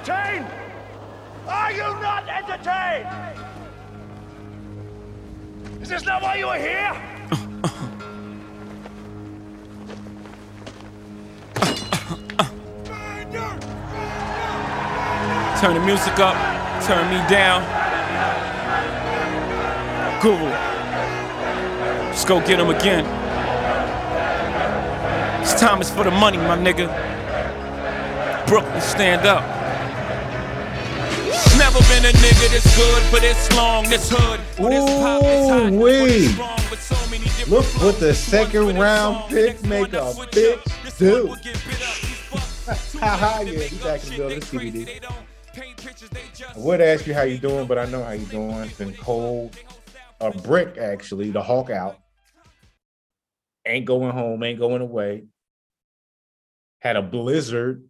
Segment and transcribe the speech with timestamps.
[0.00, 0.46] entertained?
[1.46, 3.08] Are you not entertained?
[5.82, 6.96] Is this not why you are here?
[15.60, 16.34] Turn the music up,
[16.84, 17.60] turn me down.
[20.22, 20.50] Guru.
[22.06, 23.04] Let's go get him again.
[25.40, 26.88] This time is for the money, my nigga.
[28.46, 29.59] Brooklyn, stand up.
[31.72, 34.40] Never been a nigga this good for this long, this hood.
[34.56, 36.26] for this pop, this hot, for this Ooh-wee.
[36.26, 39.92] strong, with so many different Look what the second One for this round pick make
[39.92, 41.26] a bitch do.
[41.26, 42.92] one will get bit up, these fucks.
[42.92, 44.84] Two Haha, yeah, he back in the building, they CBD.
[44.84, 45.14] they don't
[45.54, 48.12] paint pictures, they just- I would ask you how you doing, but I know how
[48.12, 48.50] you doing.
[48.64, 49.56] It's been cold.
[50.20, 52.00] A brick, actually, the Hawk out.
[53.64, 55.22] Ain't going home, ain't going away.
[56.80, 57.88] Had a blizzard.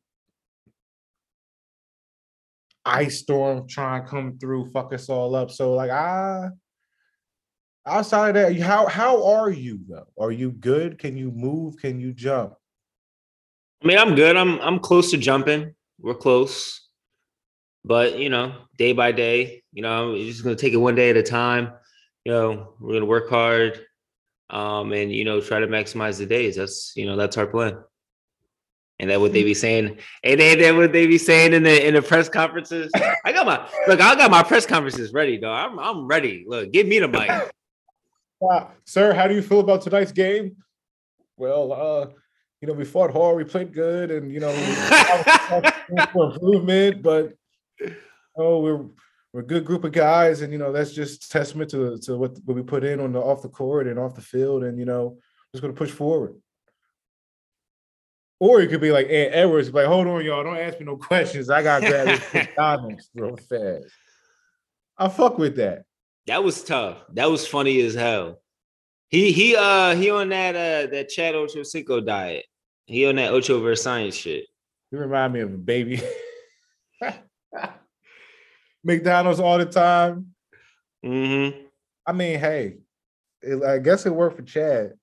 [2.85, 5.51] Ice storm trying to come through, fuck us all up.
[5.51, 6.49] So, like, I
[7.87, 10.07] outside of that, how how are you though?
[10.19, 10.99] Are you good?
[10.99, 11.77] Can you move?
[11.77, 12.55] Can you jump?
[13.83, 14.37] I mean, I'm good.
[14.37, 15.75] I'm I'm close to jumping.
[16.01, 16.89] We're close,
[17.85, 19.63] but you know, day by day.
[19.73, 21.73] You know, we're just gonna take it one day at a time.
[22.25, 23.81] You know, we're gonna work hard,
[24.51, 26.57] um, and you know, try to maximize the days.
[26.57, 27.79] That's you know, that's our plan.
[29.01, 31.87] And that what they be saying, and then that what they be saying in the
[31.87, 32.93] in the press conferences.
[33.25, 33.99] I got my look.
[33.99, 35.51] I got my press conferences ready, though.
[35.51, 36.45] I'm I'm ready.
[36.47, 37.31] Look, give me the mic.
[38.43, 40.57] Uh, sir, how do you feel about tonight's game?
[41.37, 42.07] Well, uh,
[42.63, 44.53] you know, we fought hard, we played good, and you know,
[46.13, 47.35] for improvement, but
[48.37, 48.87] oh, we're
[49.33, 52.39] we're a good group of guys, and you know, that's just testament to to what,
[52.47, 54.85] what we put in on the off the court and off the field, and you
[54.85, 55.19] know,
[55.53, 56.35] just gonna push forward.
[58.41, 60.97] Or it could be like Ant Edwards, like, hold on, y'all, don't ask me no
[60.97, 61.51] questions.
[61.51, 62.07] I gotta grab
[62.83, 63.85] this real fast.
[64.97, 65.83] I fuck with that.
[66.27, 66.99] That was tough.
[67.13, 68.41] That was funny as hell.
[69.09, 72.47] He he uh he on that uh that Chad Ocho Cinco diet.
[72.87, 74.47] He on that Ocho versus science shit.
[74.91, 76.01] He remind me of a baby.
[78.85, 80.29] McDonald's all the time.
[81.05, 81.59] Mm-hmm.
[82.07, 82.79] I mean, hey,
[83.43, 84.95] it- I guess it worked for Chad.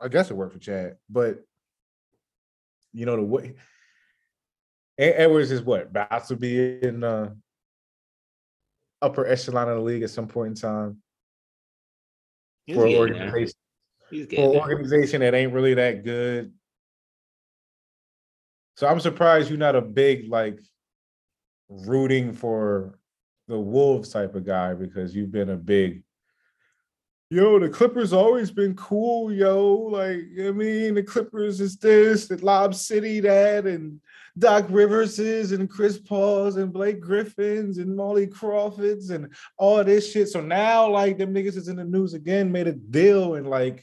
[0.00, 1.44] I guess it worked for Chad, but
[2.92, 3.54] you know the way
[4.98, 7.30] Edwards is what about to be in uh,
[9.00, 11.02] upper echelon of the league at some point in time
[12.66, 13.54] He's for an organization
[14.08, 14.60] for getting an there.
[14.60, 16.52] organization that ain't really that good.
[18.76, 20.58] So I'm surprised you're not a big like
[21.68, 22.98] rooting for
[23.48, 26.02] the Wolves type of guy because you've been a big
[27.32, 29.74] yo, the Clippers always been cool, yo.
[29.74, 33.98] Like, you know I mean, the Clippers is this, the Lob City that, and
[34.38, 40.12] Doc Rivers is, and Chris Paul's, and Blake Griffins, and Molly Crawfords, and all this
[40.12, 40.28] shit.
[40.28, 43.82] So now, like, them niggas is in the news again, made a deal, and like,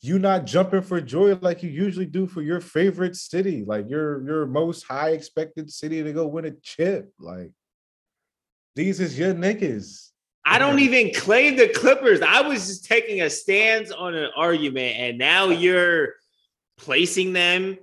[0.00, 4.26] you not jumping for joy like you usually do for your favorite city, like your
[4.26, 7.12] your most high expected city to go win a chip.
[7.20, 7.52] Like,
[8.74, 10.09] these is your niggas.
[10.44, 12.22] I don't even claim the Clippers.
[12.22, 16.14] I was just taking a stance on an argument, and now you're
[16.78, 17.78] placing them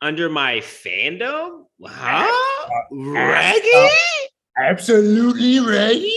[0.00, 1.64] under my fandom?
[1.84, 2.30] Huh?
[2.90, 3.70] Reggie?
[4.56, 6.14] Absolutely Reggie.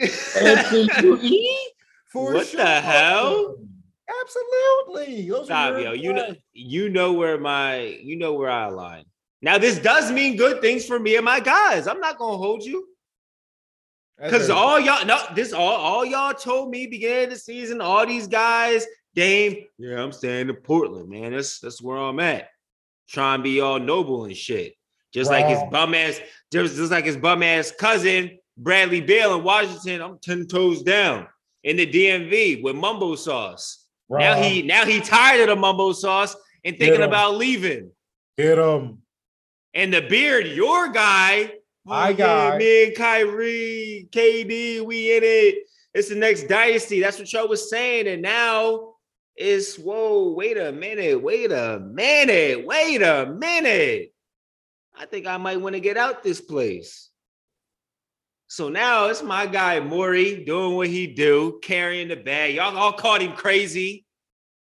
[0.00, 1.48] Absolutely.
[2.08, 3.56] For What the hell?
[4.22, 5.28] Absolutely.
[5.28, 5.92] Those Stop, yo.
[5.92, 9.04] You know, you know where my, you know where I align.
[9.42, 11.86] Now, this does mean good things for me and my guys.
[11.86, 12.86] I'm not gonna hold you
[14.22, 17.80] because all y'all, no, this all, all y'all told me beginning of the season.
[17.80, 21.32] All these guys, Dame, yeah, I'm staying in Portland, man.
[21.32, 22.48] That's that's where I'm at.
[23.08, 24.74] Trying to be all noble and shit,
[25.12, 26.20] just like his bum ass,
[26.52, 30.00] just just like his bum ass cousin Bradley Beal in Washington.
[30.00, 31.26] I'm ten toes down
[31.62, 33.86] in the DMV with mumbo sauce.
[34.08, 37.90] Now he now he tired of the mumbo sauce and thinking about leaving.
[38.38, 38.98] Get him.
[39.74, 41.50] And the beard, your guy,
[41.84, 45.66] My yeah, me and Kyrie, KD, we in it.
[45.92, 47.00] It's the next dynasty.
[47.00, 48.08] That's what y'all was saying.
[48.08, 48.94] And now
[49.36, 54.14] it's whoa, wait a minute, wait a minute, wait a minute.
[54.98, 57.10] I think I might want to get out this place.
[58.46, 62.54] So now it's my guy Morey doing what he do, carrying the bag.
[62.54, 64.06] Y'all all called him crazy.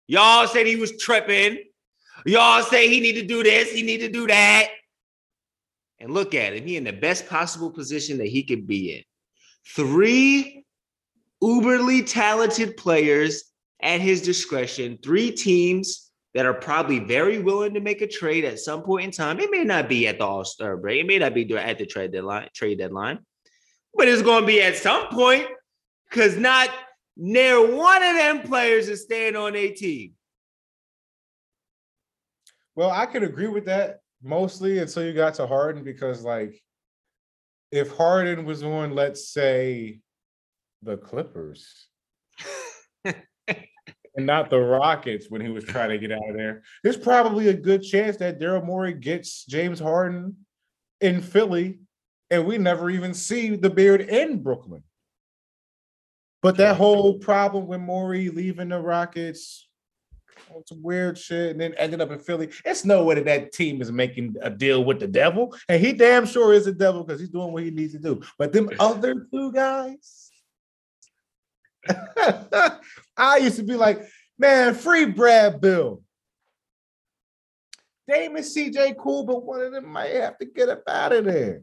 [0.08, 1.60] Y'all said he was tripping.
[2.26, 4.70] Y'all say he need to do this, he need to do that.
[6.02, 6.66] And look at him.
[6.66, 9.04] He in the best possible position that he could be in.
[9.76, 10.66] Three
[11.42, 13.44] uberly talented players
[13.82, 18.60] at his discretion, three teams that are probably very willing to make a trade at
[18.60, 19.40] some point in time.
[19.40, 21.02] It may not be at the All Star break.
[21.02, 22.50] It may not be at the trade deadline.
[22.54, 23.20] Trade deadline,
[23.94, 25.48] but it's going to be at some point
[26.10, 26.70] because not
[27.16, 30.14] near one of them players is staying on a team.
[32.76, 36.62] Well, I could agree with that mostly until you got to Harden because, like,
[37.72, 40.02] if Harden was on, let's say,
[40.84, 41.88] the Clippers
[43.06, 43.16] and
[44.18, 47.54] not the Rockets when he was trying to get out of there, there's probably a
[47.54, 50.36] good chance that Daryl Morey gets James Harden
[51.00, 51.80] in Philly
[52.32, 54.84] and we never even see the beard in Brooklyn.
[56.42, 59.68] But that whole problem with Morey leaving the Rockets,
[60.66, 62.50] some weird shit, and then ended up in Philly.
[62.66, 65.94] It's no way that that team is making a deal with the devil, and he
[65.94, 68.22] damn sure is a devil because he's doing what he needs to do.
[68.38, 70.32] But them other two guys,
[73.18, 74.02] I used to be like,
[74.38, 76.02] man, free Brad Beal.
[78.08, 81.26] Dame and CJ cool, but one of them might have to get up out of
[81.26, 81.62] there.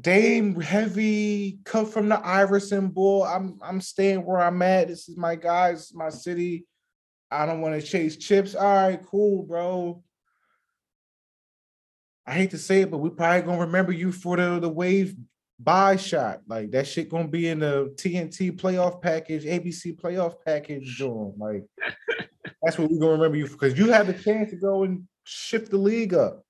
[0.00, 3.22] Dame heavy cut from the Iverson bull.
[3.22, 4.88] I'm I'm staying where I'm at.
[4.88, 6.66] This is my guys, my city.
[7.30, 8.54] I don't want to chase chips.
[8.54, 10.02] All right, cool, bro.
[12.26, 15.14] I hate to say it, but we probably gonna remember you for the, the wave
[15.58, 16.40] buy shot.
[16.48, 21.34] Like that shit gonna be in the TNT playoff package, ABC playoff package, John.
[21.38, 21.64] Like
[22.62, 25.06] that's what we're gonna remember you for because you have the chance to go and
[25.24, 26.44] shift the league up.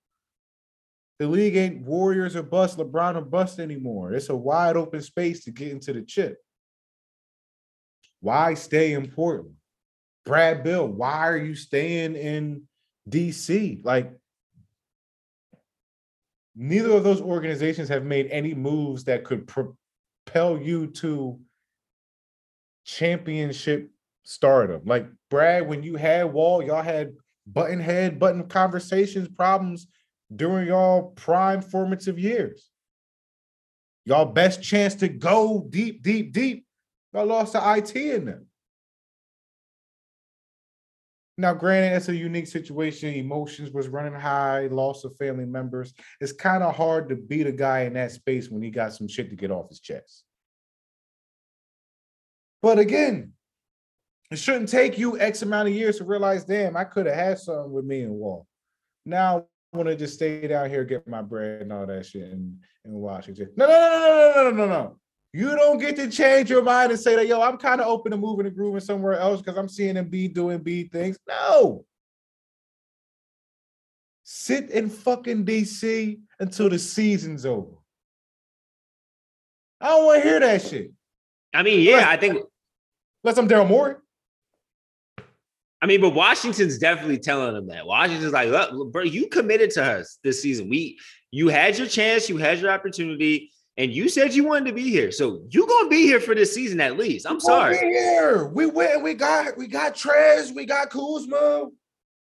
[1.19, 4.13] The league ain't Warriors or bust, LeBron or bust anymore.
[4.13, 6.39] It's a wide open space to get into the chip.
[8.21, 9.55] Why stay in Portland?
[10.25, 12.63] Brad Beal, why are you staying in
[13.09, 13.85] DC?
[13.85, 14.11] Like,
[16.57, 21.39] neither of those organizations have made any moves that could propel you to
[22.85, 23.91] championship
[24.25, 24.83] stardom.
[24.85, 27.13] Like, Brad, when you had Wall, y'all had
[27.47, 29.87] button head, button conversations, problems
[30.35, 32.71] during y'all prime formative years.
[34.07, 36.67] Y'all best chance to go deep, deep, deep.
[37.13, 38.47] Y'all lost to IT in them.
[41.37, 43.15] Now, granted, it's a unique situation.
[43.15, 45.93] Emotions was running high, loss of family members.
[46.21, 49.09] It's kind of hard to beat a guy in that space when he got some
[49.09, 50.25] shit to get off his chest.
[52.63, 53.33] But again,
[54.31, 57.39] it shouldn't take you X amount of years to realize, damn, I could have had
[57.39, 58.47] something with me and Wall.
[59.05, 62.59] Now want to just stay down here, get my bread and all that shit in,
[62.85, 63.51] in Washington.
[63.57, 64.97] No, no, no, no, no, no, no, no.
[65.33, 68.13] You don't get to change your mind and say that, yo, I'm kind of open
[68.13, 71.19] to moving and grooving somewhere else because I'm seeing them be doing B things.
[71.27, 71.85] No.
[74.23, 77.73] Sit in fucking DC until the season's over.
[79.81, 80.93] I don't want to hear that shit.
[81.53, 82.39] I mean, yeah, I think.
[83.23, 83.97] Unless I'm Daryl Morey.
[85.85, 87.87] I mean, but Washington's definitely telling them that.
[87.87, 90.71] Washington's like, look, bro, you committed to us this season.
[90.71, 90.99] We,
[91.31, 94.89] you had your chance, you had your opportunity, and you said you wanted to be
[94.89, 95.13] here.
[95.13, 97.27] So you gonna be here for this season at least.
[97.29, 97.77] I'm sorry.
[97.77, 99.03] Here, we went.
[99.03, 101.69] We got, we got Trez, we got Kuzma,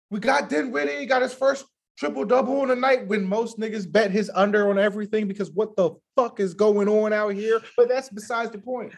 [0.09, 1.01] we got Dinwiddie.
[1.01, 4.71] He got his first triple double in the night when most niggas bet his under
[4.71, 7.61] on everything because what the fuck is going on out here?
[7.77, 8.94] But that's besides the point.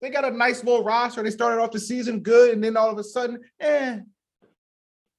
[0.00, 1.22] They got a nice little roster.
[1.22, 3.98] They started off the season good, and then all of a sudden, eh,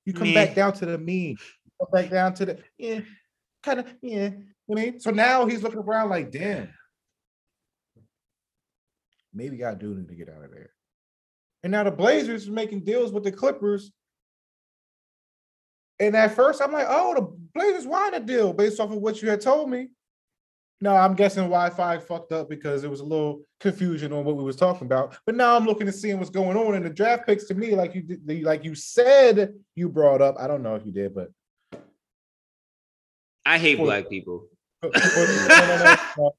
[0.06, 1.38] you come back down to the mean.
[1.80, 3.02] Come back down to the yeah,
[3.64, 4.32] kind of yeah.
[4.70, 6.70] I mean, so now he's looking around like, damn,
[9.34, 10.72] maybe I do need to get out of there.
[11.64, 13.92] And now the Blazers are making deals with the Clippers.
[16.00, 17.22] And at first, I'm like, oh, the
[17.54, 19.90] Blazers wanted a deal based off of what you had told me.
[20.84, 24.44] No, I'm guessing Wi-Fi fucked up because there was a little confusion on what we
[24.44, 25.16] was talking about.
[25.28, 27.46] But now I'm looking to seeing what's going on in the draft picks.
[27.46, 30.38] To me, like you did, like you said, you brought up.
[30.40, 31.30] I don't know if you did, but
[33.46, 34.48] I hate for, black people.
[34.82, 36.34] Uh, uh, uh, for, for,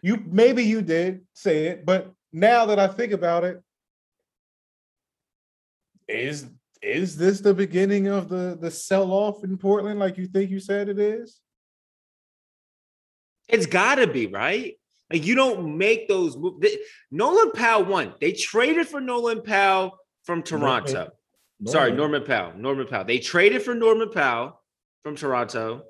[0.00, 3.62] you maybe you did say it, but now that I think about it,
[6.08, 6.46] is
[6.80, 10.00] is this the beginning of the the sell off in Portland?
[10.00, 11.42] Like you think you said it is?
[13.48, 14.74] It's got to be right.
[15.12, 16.66] Like you don't make those moves.
[17.10, 18.14] Nolan Powell won.
[18.20, 20.92] They traded for Nolan Powell from Toronto.
[20.92, 21.12] Norman.
[21.66, 22.52] Sorry, Norman Powell.
[22.56, 23.04] Norman Powell.
[23.04, 24.60] They traded for Norman Powell
[25.02, 25.84] from Toronto.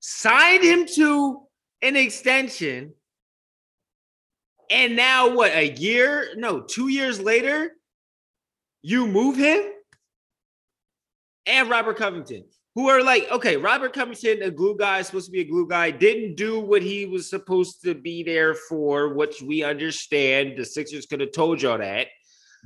[0.00, 1.42] Signed him to
[1.80, 2.92] an extension.
[4.70, 5.52] And now what?
[5.52, 6.28] A year?
[6.36, 7.72] No, two years later,
[8.82, 9.62] you move him
[11.46, 15.40] and Robert Covington who are like, okay, Robert Covington, a glue guy, supposed to be
[15.40, 19.62] a glue guy, didn't do what he was supposed to be there for, which we
[19.62, 20.56] understand.
[20.56, 22.08] The Sixers could have told y'all that.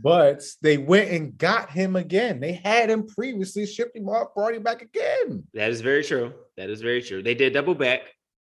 [0.02, 2.38] But they went and got him again.
[2.38, 5.44] They had him previously, shipped him off, brought him back again.
[5.54, 6.34] That is very true.
[6.56, 7.22] That is very true.
[7.22, 8.02] They did double back.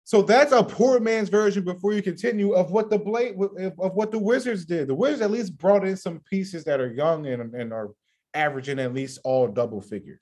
[0.04, 1.64] So that's a poor man's version.
[1.64, 3.36] Before you continue, of what the blade
[3.78, 4.88] of what the Wizards did.
[4.88, 7.90] The Wizards at least brought in some pieces that are young and, and are
[8.34, 10.20] averaging at least all double figures.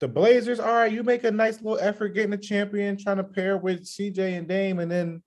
[0.00, 3.24] The Blazers, all right, you make a nice little effort getting a champion, trying to
[3.24, 5.22] pair with CJ and Dame, and then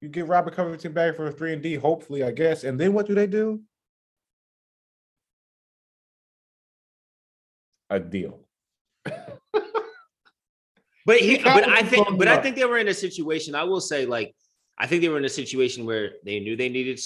[0.00, 2.62] you get Robert Covington back for a three and D, hopefully, I guess.
[2.64, 3.62] And then what do they do?
[7.90, 8.40] A deal.
[11.04, 13.56] But he, but I think, but I think they were in a situation.
[13.56, 14.34] I will say, like,
[14.78, 17.00] I think they were in a situation where they knew they needed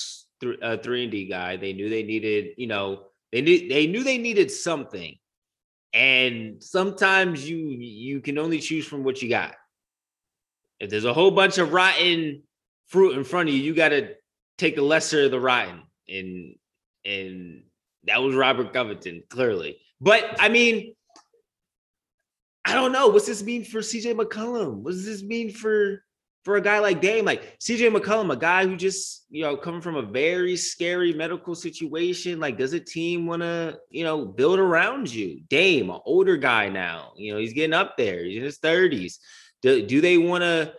[0.62, 1.56] a three and D guy.
[1.56, 5.16] They knew they needed, you know, they knew they knew they needed something.
[5.92, 9.54] And sometimes you you can only choose from what you got.
[10.78, 12.42] If there's a whole bunch of rotten
[12.88, 14.14] fruit in front of you, you got to
[14.58, 15.82] take the lesser of the rotten.
[16.08, 16.56] And
[17.04, 17.62] and
[18.04, 19.78] that was Robert Covington, clearly.
[20.00, 20.94] But I mean,
[22.64, 23.08] I don't know.
[23.08, 24.78] What's this mean for CJ McCollum?
[24.78, 26.02] What does this mean for
[26.46, 27.24] for a guy like Dame?
[27.24, 31.56] Like CJ McCollum, a guy who just you know coming from a very scary medical
[31.56, 32.38] situation.
[32.38, 35.40] Like, does a team want to you know build around you?
[35.50, 37.14] Dame, an older guy now.
[37.16, 38.22] You know he's getting up there.
[38.22, 39.18] He's in his thirties.
[39.62, 40.72] Do, do they want to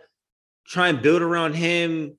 [0.66, 2.16] try and build around him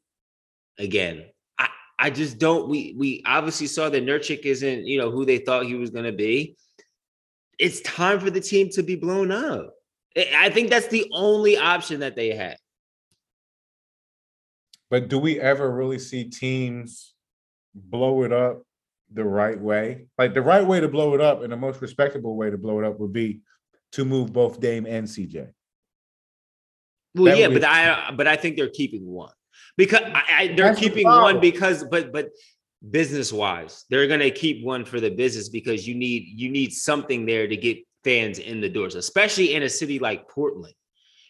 [0.77, 1.25] again?
[1.57, 2.69] I I just don't.
[2.69, 6.05] We we obviously saw that Nurkic isn't you know who they thought he was going
[6.05, 6.55] to be
[7.57, 9.73] it's time for the team to be blown up.
[10.15, 12.57] I think that's the only option that they had.
[14.89, 17.13] But do we ever really see teams
[17.75, 18.63] blow it up
[19.13, 20.07] the right way?
[20.17, 22.79] Like the right way to blow it up and the most respectable way to blow
[22.79, 23.41] it up would be
[23.93, 25.49] to move both Dame and CJ.
[27.15, 29.33] Well, That yeah, but I but I think they're keeping one
[29.77, 31.23] because I, I, they're That's keeping problem.
[31.35, 32.29] one because but but
[32.91, 37.25] business wise they're gonna keep one for the business because you need you need something
[37.25, 40.73] there to get fans in the doors, especially in a city like Portland.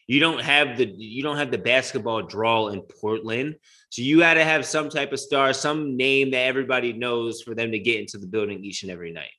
[0.10, 3.58] You don't have the you don't have the basketball draw in Portland,
[3.92, 7.54] so you got to have some type of star, some name that everybody knows for
[7.54, 9.30] them to get into the building each and every night.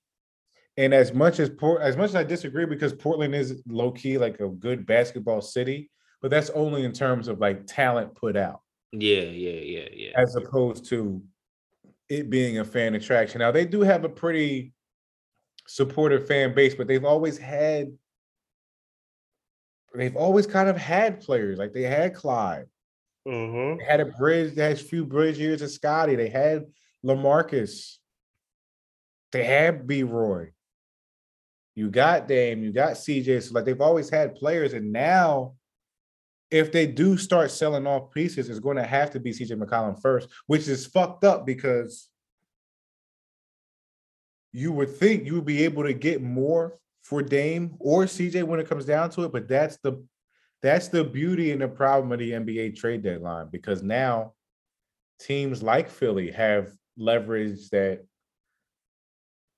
[0.76, 4.16] And as much as Port, as much as I disagree because Portland is low key
[4.16, 5.90] like a good basketball city,
[6.22, 8.60] but that's only in terms of like talent put out,
[8.92, 10.10] Yeah, yeah, yeah, yeah.
[10.14, 11.20] as opposed to
[12.08, 13.40] it being a fan attraction.
[13.40, 14.72] Now they do have a pretty
[15.66, 17.90] supportive fan base, but they've always had
[19.94, 22.66] they've always kind of had players like they had Clyde,
[23.26, 23.76] Uh-huh.
[23.78, 26.66] they had a bridge, they had a few bridge years of Scotty, they had
[27.04, 27.96] Lamarcus,
[29.32, 30.52] they had B Roy.
[31.76, 33.42] You got Dame, you got CJ.
[33.42, 35.54] So like they've always had players, and now
[36.50, 40.00] if they do start selling off pieces, it's going to have to be CJ McCollum
[40.02, 42.08] first, which is fucked up because
[44.52, 46.76] you would think you would be able to get more
[47.10, 50.00] for Dame or CJ when it comes down to it, but that's the
[50.62, 54.34] that's the beauty and the problem of the NBA trade deadline because now
[55.18, 58.04] teams like Philly have leverage that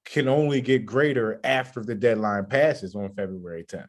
[0.06, 3.86] can only get greater after the deadline passes on February 10th.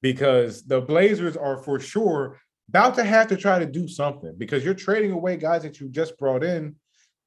[0.00, 4.64] Because the Blazers are for sure about to have to try to do something because
[4.64, 6.74] you're trading away guys that you just brought in.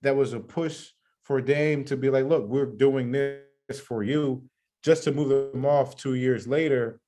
[0.02, 0.90] That was a push
[1.24, 4.44] for Dame to be like, look, we're doing this for you
[4.84, 7.00] just to move them off two years later.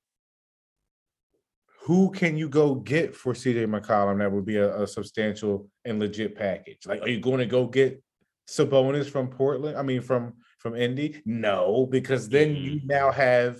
[1.82, 5.98] Who can you go get for CJ McCollum that would be a, a substantial and
[5.98, 6.86] legit package?
[6.86, 8.02] Like, are you going to go get
[8.48, 9.78] Sabonis from Portland?
[9.78, 11.22] I mean, from from Indy?
[11.24, 13.58] No, because then you now have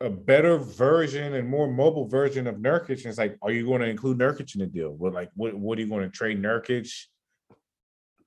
[0.00, 2.98] a better version and more mobile version of Nurkic.
[2.98, 4.90] And it's like, are you going to include Nurkic in the deal?
[4.90, 6.90] Well, like, what what are you going to trade Nurkic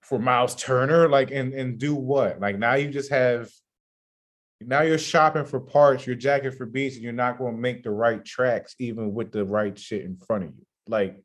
[0.01, 1.07] for Miles Turner?
[1.07, 2.39] Like, and and do what?
[2.39, 3.49] Like now you just have
[4.59, 7.83] now you're shopping for parts, you're jacking for beats, and you're not going to make
[7.83, 10.65] the right tracks even with the right shit in front of you.
[10.87, 11.23] Like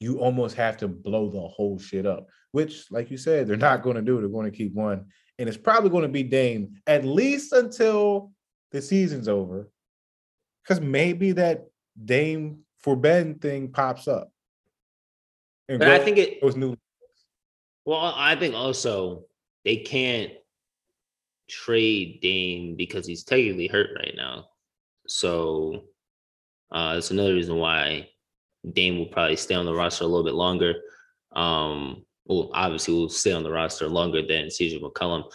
[0.00, 3.82] you almost have to blow the whole shit up, which, like you said, they're not
[3.82, 4.18] going to do.
[4.18, 5.06] They're going to keep one,
[5.38, 8.32] and it's probably going to be Dame at least until
[8.72, 9.70] the season's over,
[10.62, 11.66] because maybe that
[12.02, 14.30] Dame for Ben thing pops up.
[15.68, 16.76] And But I think it was new.
[17.84, 19.24] well, I think also
[19.64, 20.32] they can't
[21.48, 24.48] trade Dame because he's technically hurt right now.
[25.06, 25.84] So
[26.72, 28.08] uh that's another reason why
[28.72, 30.74] Dame will probably stay on the roster a little bit longer.
[31.32, 35.30] Um well obviously will stay on the roster longer than CJ McCollum.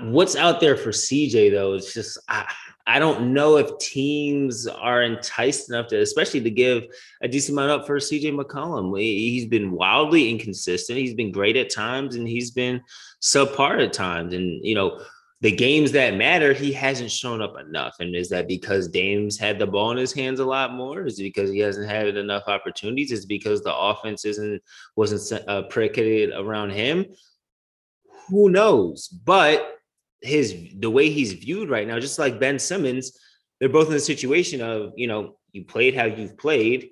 [0.00, 1.74] What's out there for CJ though?
[1.74, 2.50] It's just I,
[2.86, 6.84] I don't know if teams are enticed enough to, especially to give
[7.20, 8.98] a decent amount up for CJ McCollum.
[8.98, 10.98] He, has been wildly inconsistent.
[10.98, 12.80] He's been great at times, and he's been
[13.20, 14.34] subpar at times.
[14.34, 15.00] And you know,
[15.40, 17.96] the games that matter, he hasn't shown up enough.
[17.98, 21.06] And is that because Dame's had the ball in his hands a lot more?
[21.06, 23.10] Is it because he hasn't had enough opportunities?
[23.10, 24.62] Is because the offense isn't
[24.94, 27.04] wasn't uh, predicated around him?
[28.28, 29.08] Who knows?
[29.08, 29.78] But
[30.20, 33.18] his the way he's viewed right now, just like Ben Simmons,
[33.60, 36.90] they're both in the situation of you know you played how you've played.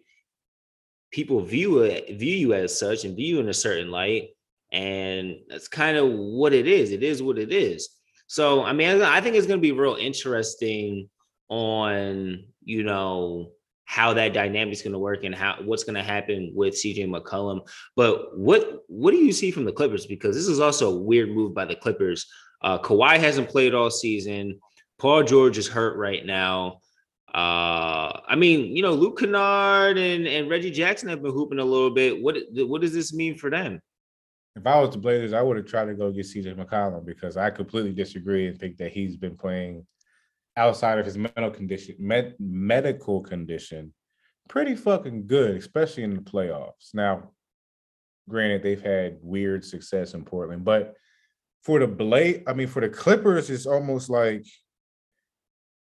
[1.10, 4.30] People view it view you as such and view you in a certain light,
[4.72, 6.90] and that's kind of what it is.
[6.90, 7.88] It is what it is.
[8.26, 11.08] So I mean, I think it's going to be real interesting
[11.48, 13.52] on you know
[13.86, 17.06] how that dynamic is going to work and how what's going to happen with CJ
[17.08, 17.66] McCollum.
[17.96, 20.06] But what what do you see from the Clippers?
[20.06, 22.26] Because this is also a weird move by the Clippers
[22.64, 24.58] uh, Kawhi hasn't played all season.
[24.98, 26.80] Paul George is hurt right now.
[27.32, 31.64] Uh, I mean, you know, Luke Kennard and, and Reggie Jackson have been hooping a
[31.64, 32.22] little bit.
[32.22, 33.80] What what does this mean for them?
[34.56, 37.36] If I was the Blazers, I would have tried to go get CJ McCollum because
[37.36, 39.84] I completely disagree and think that he's been playing
[40.56, 43.92] outside of his mental condition, med, medical condition,
[44.48, 46.94] pretty fucking good, especially in the playoffs.
[46.94, 47.30] Now,
[48.28, 50.94] granted, they've had weird success in Portland, but
[51.62, 54.44] for the Blade, I mean, for the Clippers, it's almost like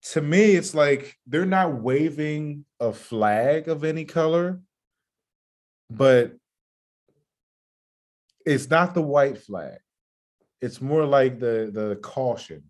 [0.03, 4.60] to me, it's like they're not waving a flag of any color,
[5.89, 6.34] but
[8.46, 9.77] it's not the white flag.
[10.60, 12.63] It's more like the the caution.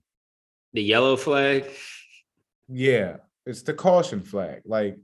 [0.74, 1.66] The yellow flag.
[2.68, 4.62] Yeah, it's the caution flag.
[4.66, 4.98] Like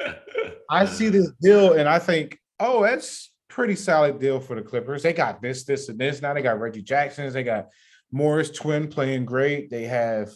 [0.70, 5.02] I see this deal and I think, oh, that's pretty solid deal for the Clippers.
[5.02, 6.20] They got this, this, and this.
[6.20, 7.34] Now they got Reggie Jackson's.
[7.34, 7.68] They got
[8.10, 9.70] Morris Twin playing great.
[9.70, 10.30] They have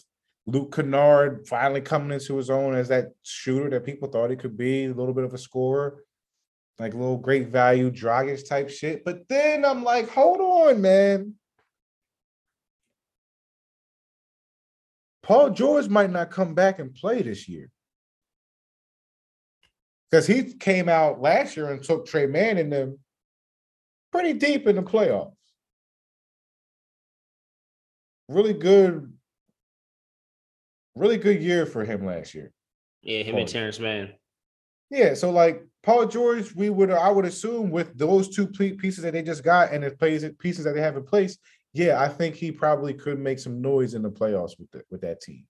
[0.46, 4.56] Luke Kennard finally coming into his own as that shooter that people thought he could
[4.56, 6.02] be, a little bit of a scorer,
[6.78, 9.04] like a little great value Dragic type shit.
[9.04, 11.34] But then I'm like, hold on, man.
[15.28, 17.70] Paul George might not come back and play this year.
[20.10, 22.98] Because he came out last year and took Trey Mann in them
[24.10, 25.34] pretty deep in the playoffs.
[28.30, 29.12] Really good,
[30.94, 32.50] really good year for him last year.
[33.02, 34.14] Yeah, him and Terance Mann.
[34.88, 39.12] Yeah, so like Paul George, we would I would assume with those two pieces that
[39.12, 41.36] they just got and the pieces that they have in place,
[41.78, 45.02] yeah, I think he probably could make some noise in the playoffs with the, with
[45.02, 45.44] that team.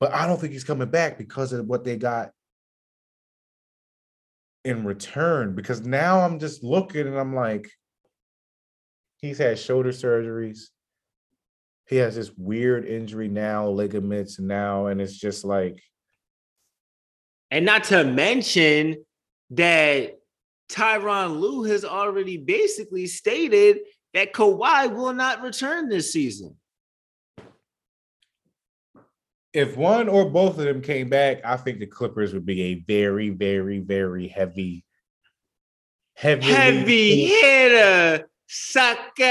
[0.00, 2.30] But I don't think he's coming back because of what they got
[4.64, 7.70] in return because now I'm just looking and I'm like,
[9.18, 10.68] he's had shoulder surgeries.
[11.86, 15.82] He has this weird injury now, ligaments now, and it's just like.
[17.50, 19.04] And not to mention
[19.50, 20.14] that
[20.72, 23.80] Tyronn Lue has already basically stated
[24.14, 26.56] that Kawhi will not return this season.
[29.52, 32.74] If one or both of them came back, I think the Clippers would be a
[32.86, 34.84] very, very, very heavy,
[36.14, 39.24] heavy, heavy hitter, sucker.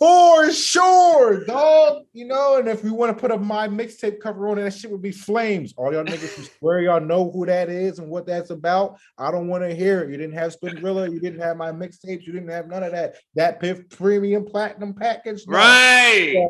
[0.00, 2.04] For sure, dog.
[2.14, 4.72] You know, and if we want to put up my mixtape cover on it, that
[4.72, 5.74] shit would be flames.
[5.76, 8.98] All y'all niggas who swear y'all know who that is and what that's about.
[9.18, 10.10] I don't want to hear it.
[10.10, 13.16] You didn't have Spinrilla, you didn't have my mixtapes, you didn't have none of that.
[13.34, 15.46] That Piff Premium Platinum package.
[15.46, 15.58] No.
[15.58, 16.48] Right.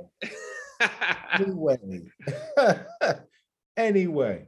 [1.35, 1.77] anyway,
[3.77, 4.47] anyway,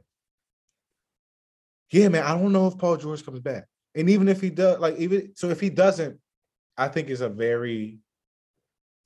[1.91, 2.23] yeah, man.
[2.23, 5.33] I don't know if Paul George comes back, and even if he does, like even
[5.35, 6.19] so, if he doesn't,
[6.77, 7.99] I think it's a very,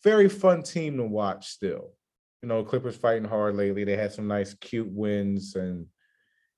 [0.07, 1.49] very fun team to watch.
[1.49, 1.91] Still,
[2.41, 3.83] you know, Clippers fighting hard lately.
[3.83, 5.85] They had some nice, cute wins, and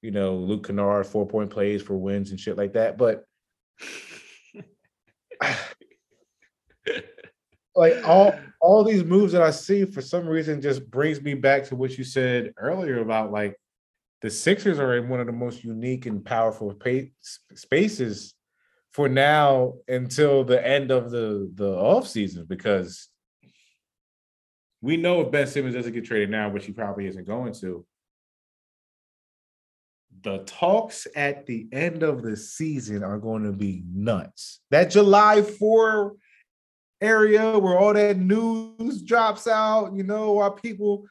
[0.04, 2.96] you know, Luke Kennard four point plays for wins and shit like that.
[2.98, 3.24] But
[7.76, 11.64] like all all these moves that I see for some reason just brings me back
[11.66, 13.56] to what you said earlier about like
[14.22, 16.78] the Sixers are in one of the most unique and powerful
[17.56, 18.36] spaces
[18.92, 23.09] for now until the end of the the off season because
[24.82, 27.86] we know if Ben Simmons doesn't get traded now, which he probably isn't going to.
[30.22, 34.60] The talks at the end of the season are going to be nuts.
[34.72, 36.16] That July 4
[37.02, 41.06] area where all that news drops out, you know, while people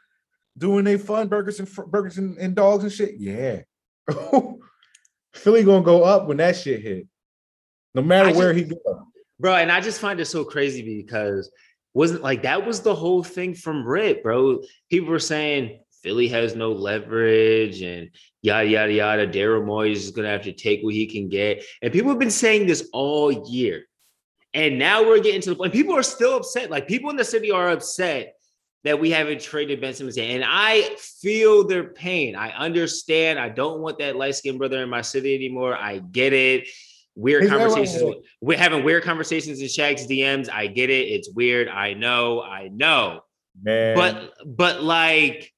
[0.57, 3.15] doing their fun burgers and burgers and, and dogs and shit.
[3.19, 3.61] Yeah.
[5.35, 7.07] Philly gonna go up when that shit hit.
[7.95, 8.79] No matter where he goes.
[9.41, 11.51] Bro, and I just find it so crazy because
[11.99, 14.63] wasn't like that was the whole thing from Rip, bro.
[14.89, 19.27] People were saying Philly has no leverage and yada yada yada.
[19.27, 22.31] Daryl Morey is gonna have to take what he can get, and people have been
[22.31, 23.85] saying this all year.
[24.55, 25.73] And now we're getting to the point.
[25.73, 26.71] People are still upset.
[26.71, 28.35] Like people in the city are upset
[28.85, 30.17] that we haven't traded Ben Simmons.
[30.17, 32.37] And I feel their pain.
[32.37, 33.39] I understand.
[33.39, 35.77] I don't want that light skinned brother in my city anymore.
[35.77, 36.69] I get it.
[37.19, 38.15] Weird that conversations.
[38.41, 40.49] We're having weird conversations in Shaq's DMs.
[40.49, 41.09] I get it.
[41.09, 41.69] It's weird.
[41.69, 42.41] I know.
[42.41, 43.23] I know.
[43.61, 45.53] Man, But but like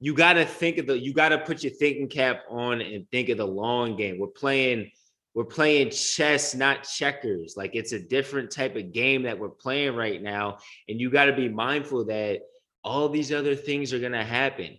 [0.00, 3.08] you got to think of the you got to put your thinking cap on and
[3.12, 4.18] think of the long game.
[4.18, 4.90] We're playing
[5.32, 7.54] we're playing chess, not checkers.
[7.56, 11.26] Like it's a different type of game that we're playing right now, and you got
[11.26, 12.40] to be mindful that
[12.82, 14.76] all these other things are gonna happen.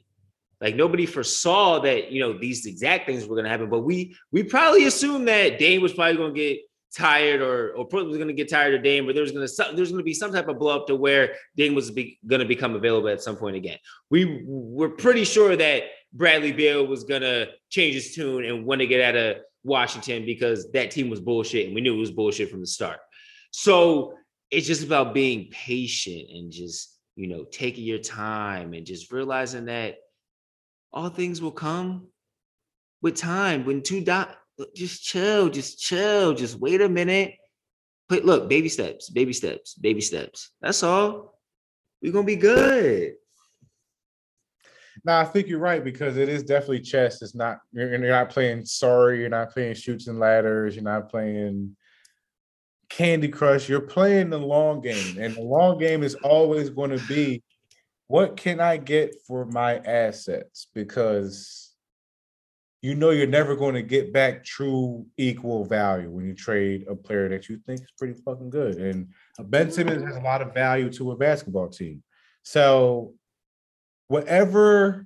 [0.62, 4.44] Like nobody foresaw that you know these exact things were gonna happen, but we we
[4.44, 6.60] probably assumed that Dame was probably gonna get
[6.96, 9.76] tired or or Portland was going to get tired of Dame, but there's going to
[9.76, 12.40] there's going to be some type of blow up to where Dame was be, going
[12.40, 13.78] to become available at some point again.
[14.10, 18.82] We were pretty sure that Bradley Beal was going to change his tune and want
[18.82, 22.12] to get out of Washington because that team was bullshit and we knew it was
[22.12, 23.00] bullshit from the start.
[23.52, 24.16] So
[24.50, 29.66] it's just about being patient and just you know taking your time and just realizing
[29.66, 29.98] that
[30.92, 32.08] all things will come
[33.02, 34.36] with time when two dot
[34.76, 37.36] just chill, just chill, just wait a minute.
[38.10, 40.52] But look, baby steps, baby steps, baby steps.
[40.62, 41.40] That's all.
[42.02, 43.14] We're gonna be good.
[45.06, 47.22] No, I think you're right because it is definitely chess.
[47.22, 51.10] It's not you're, you're not playing sorry, you're not playing Chutes and Ladders, you're not
[51.10, 51.76] playing
[52.90, 53.70] Candy Crush.
[53.70, 57.42] You're playing the long game, and the long game is always going to be
[58.10, 61.76] what can I get for my assets because
[62.82, 66.96] you know you're never going to get back true equal value when you trade a
[66.96, 68.78] player that you think is pretty fucking good.
[68.78, 69.10] And
[69.44, 72.02] Ben Simmons has a lot of value to a basketball team.
[72.42, 73.14] So
[74.08, 75.06] whatever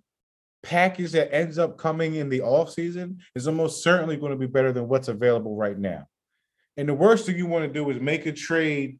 [0.61, 4.71] package that ends up coming in the offseason is almost certainly going to be better
[4.71, 6.07] than what's available right now.
[6.77, 8.97] And the worst thing you want to do is make a trade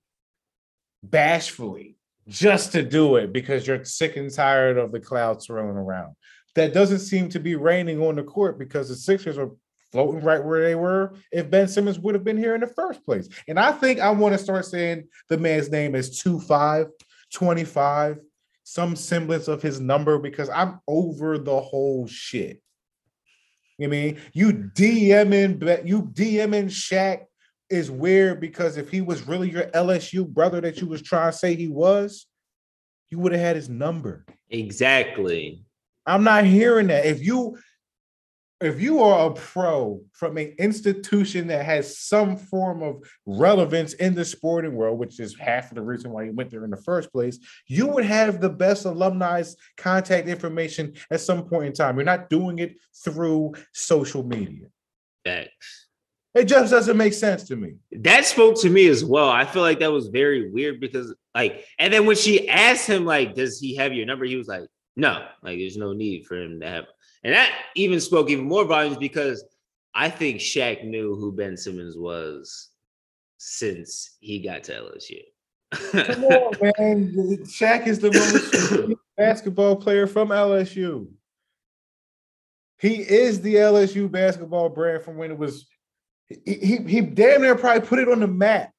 [1.02, 1.96] bashfully
[2.28, 6.16] just to do it because you're sick and tired of the clouds swirling around.
[6.56, 9.52] That doesn't seem to be raining on the court because the Sixers are
[9.92, 13.06] floating right where they were if Ben Simmons would have been here in the first
[13.06, 13.30] place.
[13.48, 16.88] And I think I want to start saying the man's name is 25,
[17.32, 18.20] 25,
[18.64, 22.62] some semblance of his number because I'm over the whole shit.
[23.78, 27.26] You know I mean you DMing, you DMing Shaq
[27.70, 31.38] is weird because if he was really your LSU brother that you was trying to
[31.38, 32.28] say he was,
[33.10, 34.26] you would have had his number.
[34.50, 35.64] Exactly.
[36.06, 37.06] I'm not hearing that.
[37.06, 37.58] If you
[38.64, 44.16] if you are a pro from an institution that has some form of relevance in
[44.16, 46.78] the sporting world, which is half of the reason why you went there in the
[46.78, 51.98] first place, you would have the best alumni's contact information at some point in time.
[51.98, 54.68] You're not doing it through social media.
[55.26, 55.83] Facts.
[56.36, 57.76] It just doesn't make sense to me.
[57.92, 59.30] That spoke to me as well.
[59.30, 63.06] I feel like that was very weird because, like, and then when she asked him,
[63.06, 64.26] like, does he have your number?
[64.26, 64.64] He was like,
[64.96, 66.86] no, like, there's no need for him to have.
[67.24, 69.44] And that even spoke even more volumes because
[69.94, 72.70] I think Shaq knew who Ben Simmons was
[73.38, 75.22] since he got to LSU.
[75.92, 77.14] Come on, man.
[77.46, 81.08] Shaq is the most basketball player from LSU.
[82.80, 85.66] He is the LSU basketball brand from when it was.
[86.30, 88.72] He, he, he damn near probably put it on the map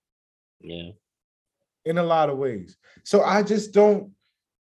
[0.61, 0.90] yeah.
[1.85, 2.76] in a lot of ways.
[3.04, 4.11] So I just don't.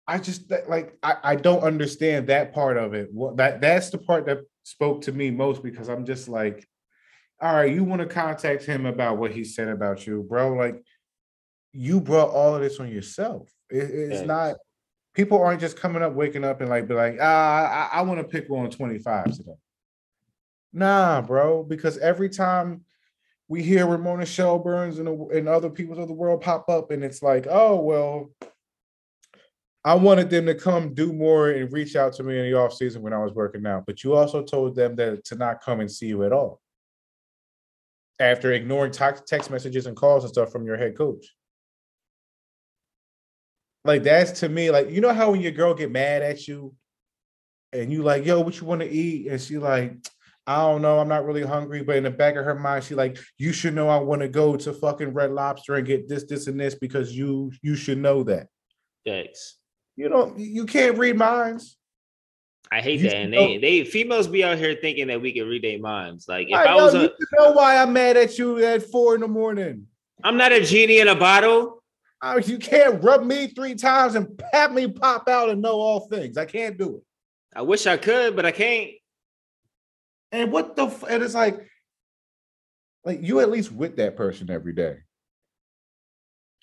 [0.08, 3.14] I just like I, I don't understand that part of it.
[3.14, 6.68] What that that's the part that spoke to me most because I'm just like,
[7.42, 10.54] all right, you want to contact him about what he said about you, bro?
[10.54, 10.84] Like,
[11.74, 13.50] you brought all of this on yourself.
[13.70, 14.28] It, it's Thanks.
[14.28, 14.56] not.
[15.14, 18.20] People aren't just coming up, waking up, and like be like, ah, I, I want
[18.20, 19.54] to pick one 25 today.
[20.72, 22.86] Nah, bro, because every time
[23.48, 27.24] we hear Ramona Shelburnes and, and other peoples of the world pop up, and it's
[27.24, 28.30] like, oh well,
[29.84, 32.74] I wanted them to come do more and reach out to me in the off
[32.74, 33.86] season when I was working out.
[33.86, 36.62] But you also told them that to not come and see you at all
[38.20, 41.34] after ignoring text messages and calls and stuff from your head coach.
[43.86, 46.76] Like that's to me, like you know how when your girl get mad at you
[47.72, 49.28] and you like, yo, what you want to eat?
[49.28, 49.96] And she like,
[50.50, 51.84] I don't know, I'm not really hungry.
[51.84, 54.28] But in the back of her mind, she like, you should know I want to
[54.28, 58.00] go to fucking Red Lobster and get this, this, and this because you you should
[58.00, 58.48] know that.
[59.06, 59.58] Thanks.
[59.96, 61.78] You don't you can't read minds.
[62.72, 63.16] I hate You that.
[63.16, 66.28] And know- they they females be out here thinking that we can read their minds.
[66.28, 68.58] Like if I, I, know, was you a should know why I'm mad at you
[68.66, 69.86] at four in the morning.
[70.24, 71.84] I'm not a genie in a bottle.
[72.24, 76.08] I you can't rub me three times and have me pop out and know all
[76.08, 76.40] things.
[76.40, 77.04] I can't do it.
[77.56, 78.90] I wish I could, but I can't.
[80.32, 81.68] And what the f- and it's like,
[83.04, 84.98] like you at least with that person every day.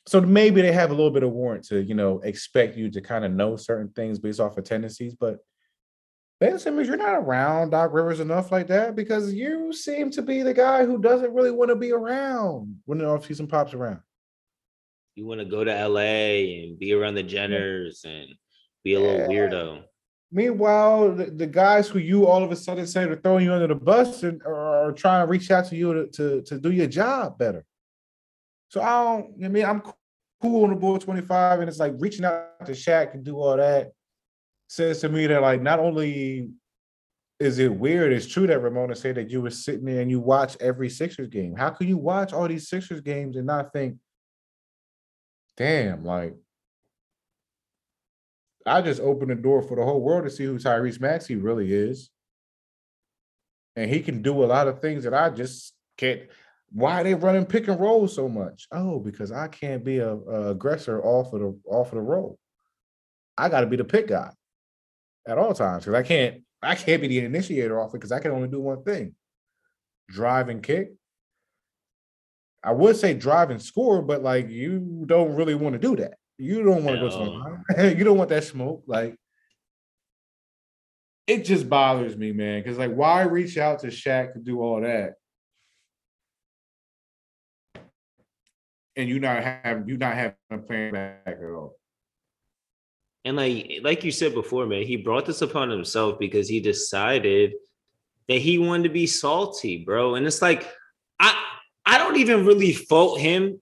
[0.07, 3.01] So maybe they have a little bit of warrant to, you know, expect you to
[3.01, 5.17] kind of know certain things based off of tendencies.
[5.17, 5.39] But
[6.39, 10.43] Ben Simmons, you're not around Doc Rivers enough like that because you seem to be
[10.43, 14.01] the guy who doesn't really want to be around when the offseason pops around.
[15.15, 18.29] You want to go to LA and be around the Jenners and
[18.85, 19.83] be a little weirdo.
[20.37, 23.69] Meanwhile, the, the guys who you all of a sudden say are throwing you under
[23.69, 26.87] the bus and are, trying to reach out to you to, to, to do your
[26.87, 27.65] job better.
[28.69, 29.81] So I don't, I mean, I'm
[30.43, 33.57] cool on the board 25, and it's like reaching out to Shaq and do all
[33.57, 33.93] that
[34.69, 36.51] says to me that like not only
[37.41, 40.21] is it weird, it's true that Ramona said that you were sitting there and you
[40.21, 41.57] watch every Sixers game.
[41.57, 43.97] How can you watch all these Sixers games and not think,
[45.57, 46.35] damn, like
[48.67, 51.73] I just opened the door for the whole world to see who Tyrese Maxey really
[51.73, 52.11] is.
[53.77, 56.23] And he can do a lot of things that I just can't.
[56.73, 58.67] Why are they running pick and roll so much?
[58.73, 62.39] Oh, because I can't be a, a aggressor off of the off of the roll.
[63.39, 64.31] I got to be the pick guy
[65.29, 68.19] at all times because I can't I can't be the initiator off it because I
[68.19, 69.15] can only do one thing:
[70.09, 70.93] drive and kick.
[72.65, 76.15] I would say drive and score, but like you don't really want to do that.
[76.39, 78.85] You don't want to go to you don't want that smoke.
[78.87, 79.17] Like
[81.27, 82.63] it just bothers me, man.
[82.63, 85.15] Because like, why reach out to Shaq to do all that,
[88.95, 91.77] and you not have you not having a plan back at all?
[93.25, 97.55] And like like you said before, man, he brought this upon himself because he decided
[98.29, 100.15] that he wanted to be salty, bro.
[100.15, 100.71] And it's like
[101.19, 101.35] I
[101.85, 103.61] I don't even really fault him.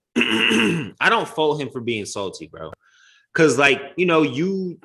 [0.99, 2.71] I don't fault him for being salty, bro.
[3.33, 4.79] Cause like, you know, you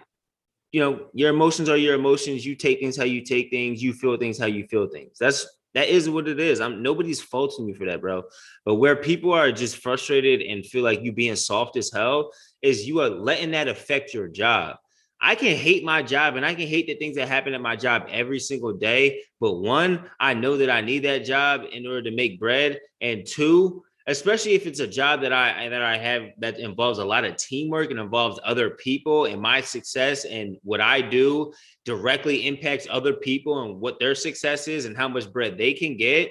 [0.73, 2.47] you know, your emotions are your emotions.
[2.47, 5.17] You take things how you take things, you feel things how you feel things.
[5.19, 6.61] That's that is what it is.
[6.61, 8.25] I'm nobody's faulting you for that, bro.
[8.65, 12.87] But where people are just frustrated and feel like you being soft as hell is
[12.87, 14.77] you are letting that affect your job.
[15.23, 17.77] I can hate my job and I can hate the things that happen at my
[17.77, 19.23] job every single day.
[19.39, 22.81] But one, I know that I need that job in order to make bread.
[23.03, 27.05] And two, especially if it's a job that I that I have that involves a
[27.05, 31.53] lot of teamwork and involves other people and my success and what I do
[31.85, 35.97] directly impacts other people and what their success is and how much bread they can
[35.97, 36.31] get.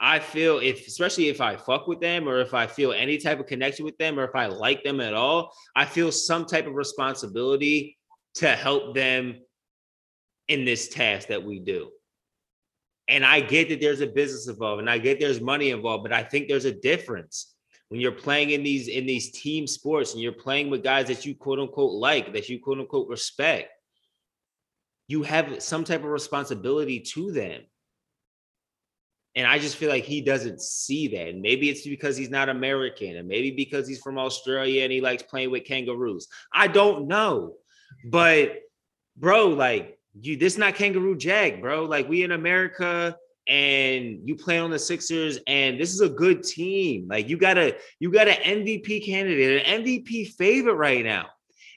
[0.00, 3.38] I feel if, especially if I fuck with them or if I feel any type
[3.38, 6.66] of connection with them or if I like them at all, I feel some type
[6.66, 7.96] of responsibility
[8.34, 9.36] to help them
[10.48, 11.90] in this task that we do.
[13.08, 16.12] And I get that there's a business involved and I get there's money involved, but
[16.12, 17.54] I think there's a difference
[17.88, 21.26] when you're playing in these in these team sports and you're playing with guys that
[21.26, 23.70] you quote unquote like, that you quote unquote respect.
[25.06, 27.60] You have some type of responsibility to them.
[29.36, 31.28] And I just feel like he doesn't see that.
[31.28, 35.00] And maybe it's because he's not American, and maybe because he's from Australia and he
[35.00, 36.28] likes playing with kangaroos.
[36.54, 37.54] I don't know.
[38.10, 38.60] But
[39.16, 41.84] bro, like you this is not kangaroo jack, bro.
[41.84, 46.42] Like we in America and you play on the Sixers, and this is a good
[46.42, 47.08] team.
[47.08, 51.26] Like you got a you got an MVP candidate, an MVP favorite right now,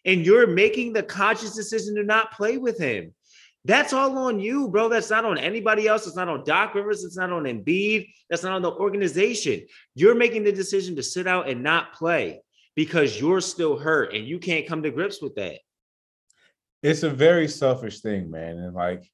[0.05, 3.13] and you're making the conscious decision to not play with him.
[3.65, 4.87] That's all on you, bro.
[4.87, 6.07] That's not on anybody else.
[6.07, 7.03] It's not on Doc Rivers.
[7.03, 8.07] It's not on Embiid.
[8.29, 9.65] That's not on the organization.
[9.93, 12.39] You're making the decision to sit out and not play
[12.77, 15.59] because you're still hurt and you can't come to grips with that.
[16.87, 18.57] It's a very selfish thing, man.
[18.59, 19.11] And like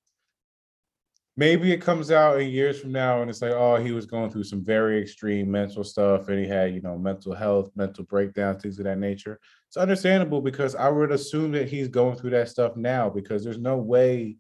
[1.36, 4.30] maybe it comes out in years from now and it's like, oh, he was going
[4.30, 8.62] through some very extreme mental stuff and he had, you know, mental health, mental breakdowns,
[8.62, 9.40] things of that nature.
[9.68, 13.58] It's understandable because I would assume that he's going through that stuff now because there's
[13.58, 14.38] no way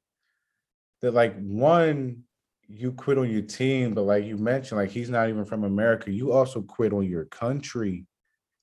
[1.01, 2.23] that like one
[2.67, 6.11] you quit on your team, but like you mentioned, like he's not even from America.
[6.11, 8.05] You also quit on your country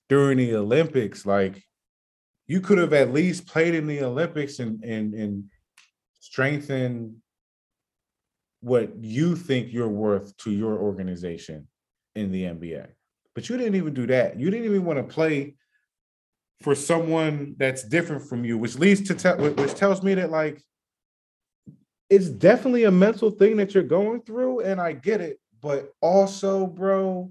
[0.08, 1.26] during the Olympics.
[1.26, 1.62] Like
[2.50, 5.44] you could have at least played in the Olympics and and and
[6.18, 7.14] strengthened
[8.60, 11.68] what you think you're worth to your organization
[12.16, 12.88] in the NBA.
[13.36, 14.38] But you didn't even do that.
[14.40, 15.54] You didn't even want to play
[16.60, 20.60] for someone that's different from you, which leads to tell which tells me that like
[22.10, 25.38] it's definitely a mental thing that you're going through, and I get it.
[25.62, 27.30] But also, bro,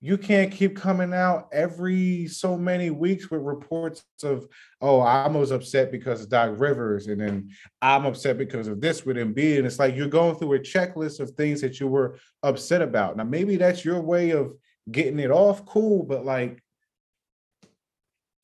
[0.00, 4.46] you can't keep coming out every so many weeks with reports of,
[4.80, 7.50] oh, I'm was upset because of Doc Rivers, and then
[7.82, 9.58] I'm upset because of this with Embiid.
[9.58, 13.16] And it's like you're going through a checklist of things that you were upset about.
[13.16, 14.52] Now, maybe that's your way of
[14.90, 16.62] getting it off, cool, but like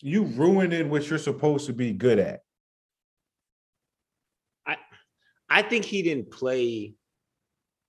[0.02, 2.40] you ruining what you're supposed to be good at.
[4.66, 4.76] I
[5.48, 6.94] I think he didn't play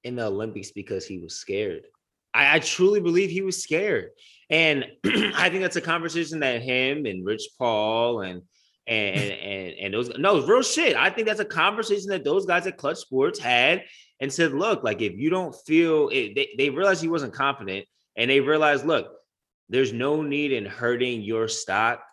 [0.03, 1.87] in the Olympics because he was scared.
[2.35, 4.09] I, I truly believe he was scared.
[4.49, 8.41] And I think that's a conversation that him and Rich Paul and
[8.87, 10.95] and and and those no real shit.
[10.95, 13.83] I think that's a conversation that those guys at Clutch Sports had
[14.19, 17.85] and said, look, like if you don't feel it, they, they realized he wasn't confident
[18.15, 19.11] and they realized, look,
[19.69, 22.03] there's no need in hurting your stock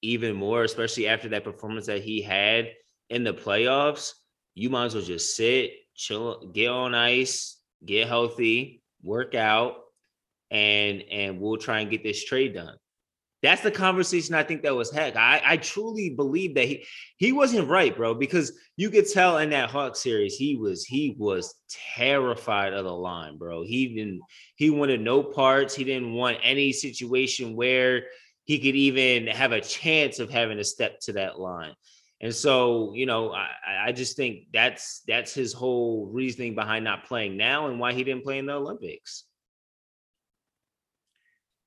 [0.00, 2.70] even more, especially after that performance that he had
[3.10, 4.12] in the playoffs.
[4.54, 9.76] You might as well just sit, chill, get on ice, get healthy, work out,
[10.50, 12.76] and and we'll try and get this trade done.
[13.40, 15.14] That's the conversation I think that was heck.
[15.14, 16.84] I, I truly believe that he
[17.18, 21.14] he wasn't right, bro, because you could tell in that Hawk series he was he
[21.16, 21.54] was
[21.94, 23.62] terrified of the line, bro.
[23.62, 24.20] He didn't
[24.56, 25.74] he wanted no parts.
[25.74, 28.06] He didn't want any situation where
[28.44, 31.74] he could even have a chance of having to step to that line.
[32.20, 33.48] And so, you know, I,
[33.86, 38.02] I just think that's that's his whole reasoning behind not playing now and why he
[38.02, 39.24] didn't play in the Olympics.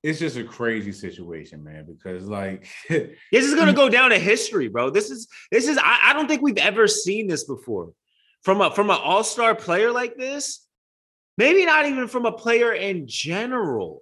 [0.04, 4.68] It's just a crazy situation, man, because like this is gonna go down to history,
[4.68, 4.90] bro.
[4.90, 7.94] This is this is I, I don't think we've ever seen this before.
[8.44, 10.66] From a from an all-star player like this,
[11.38, 14.02] maybe not even from a player in general.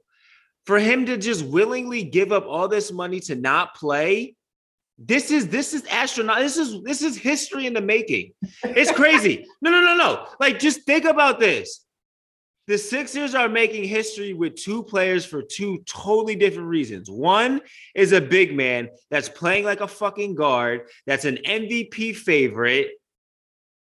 [0.65, 4.35] For him to just willingly give up all this money to not play
[5.01, 6.39] this is this is astronaut.
[6.39, 8.33] This is this is history in the making.
[8.63, 9.45] It's crazy.
[9.61, 10.27] no, no, no, no.
[10.41, 11.85] Like just think about this.
[12.67, 17.09] The Sixers are making history with two players for two totally different reasons.
[17.09, 17.61] One
[17.95, 22.91] is a big man that's playing like a fucking guard, that's an MVP favorite.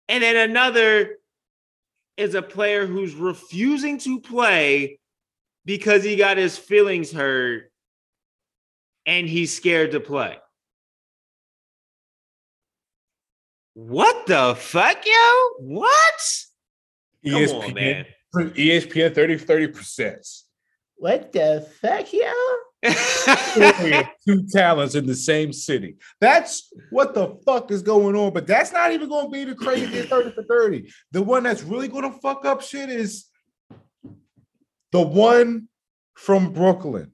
[0.07, 1.17] And then another
[2.15, 4.99] is a player who's refusing to play
[5.65, 7.71] because he got his feelings hurt
[9.05, 10.37] and he's scared to play.
[13.79, 15.49] What the fuck, yo?
[15.59, 16.21] What?
[17.25, 18.05] Come ESPN, on, man.
[18.35, 20.43] ESPN 30 30%.
[20.97, 22.33] What the fuck, yo?
[24.27, 25.95] two talents in the same city.
[26.19, 28.33] That's what the fuck is going on.
[28.33, 30.91] But that's not even going to be the craziest 30 for 30.
[31.13, 33.27] The one that's really going to fuck up shit is
[34.91, 35.69] the one
[36.15, 37.13] from Brooklyn.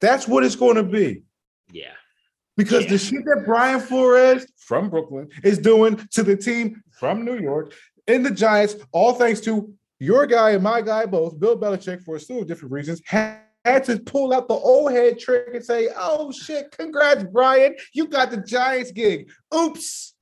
[0.00, 1.24] That's what it's going to be.
[1.72, 1.94] yeah.
[2.56, 2.90] Because Yeah.
[2.90, 7.72] the shit that Brian Flores from Brooklyn is doing to the team from New York
[8.06, 12.16] in the Giants, all thanks to your guy and my guy both, Bill Belichick, for
[12.16, 13.42] a slew of different reasons, had,
[13.84, 17.74] to pull out the old head trick and say, oh shit, congrats, Brian.
[17.92, 19.28] You got the Giants gig.
[19.52, 20.14] Oops.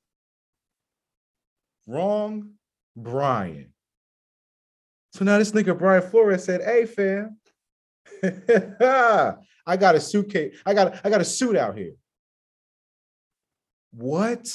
[1.85, 2.53] Wrong,
[2.95, 3.71] Brian.
[5.13, 7.37] So now this nigga Brian Flores said, hey fam,
[8.23, 10.57] I got a suitcase.
[10.65, 11.93] I got I got a suit out here.
[13.95, 14.47] What?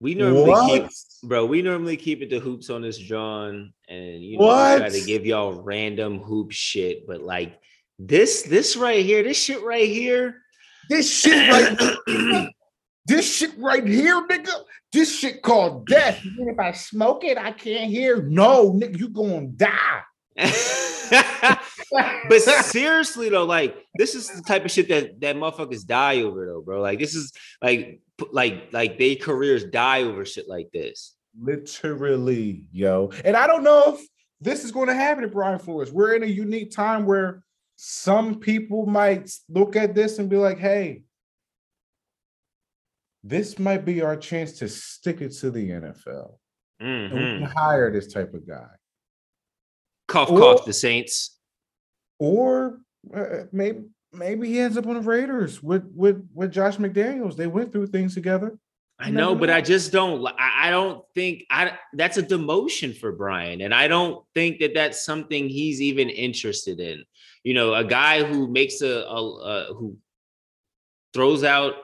[0.00, 0.90] We normally keep
[1.24, 4.88] bro, we normally keep it to hoops on this John, and you know we try
[4.88, 7.58] to give y'all random hoop shit, but like
[7.98, 10.36] this, this right here, this shit right here.
[10.88, 12.48] This shit right
[13.06, 14.62] this shit right here, nigga.
[14.92, 16.24] This shit called death.
[16.24, 18.22] Even if I smoke it, I can't hear.
[18.22, 20.02] No, nigga, you gonna die.
[21.90, 26.46] but seriously though, like this is the type of shit that that motherfuckers die over
[26.46, 26.80] though, bro.
[26.80, 28.00] Like this is like
[28.32, 31.14] like like their careers die over shit like this.
[31.40, 33.10] Literally, yo.
[33.24, 34.00] And I don't know if
[34.40, 35.92] this is going to happen to Brian Flores.
[35.92, 37.42] We're in a unique time where
[37.76, 41.02] some people might look at this and be like, hey,
[43.24, 46.38] this might be our chance to stick it to the NFL.
[46.80, 47.38] And we Mhm.
[47.40, 48.68] can hire this type of guy.
[50.06, 51.37] Cough, Or- cough, the Saints.
[52.18, 52.80] Or
[53.14, 57.36] uh, maybe maybe he ends up on the Raiders with with with Josh McDaniels.
[57.36, 58.58] They went through things together.
[59.00, 59.48] I know, but.
[59.48, 60.26] I just don't.
[60.26, 61.78] I, I don't think I.
[61.92, 66.80] That's a demotion for Brian, and I don't think that that's something he's even interested
[66.80, 67.04] in.
[67.44, 69.96] You know, a guy who makes a, a, a who
[71.14, 71.74] throws out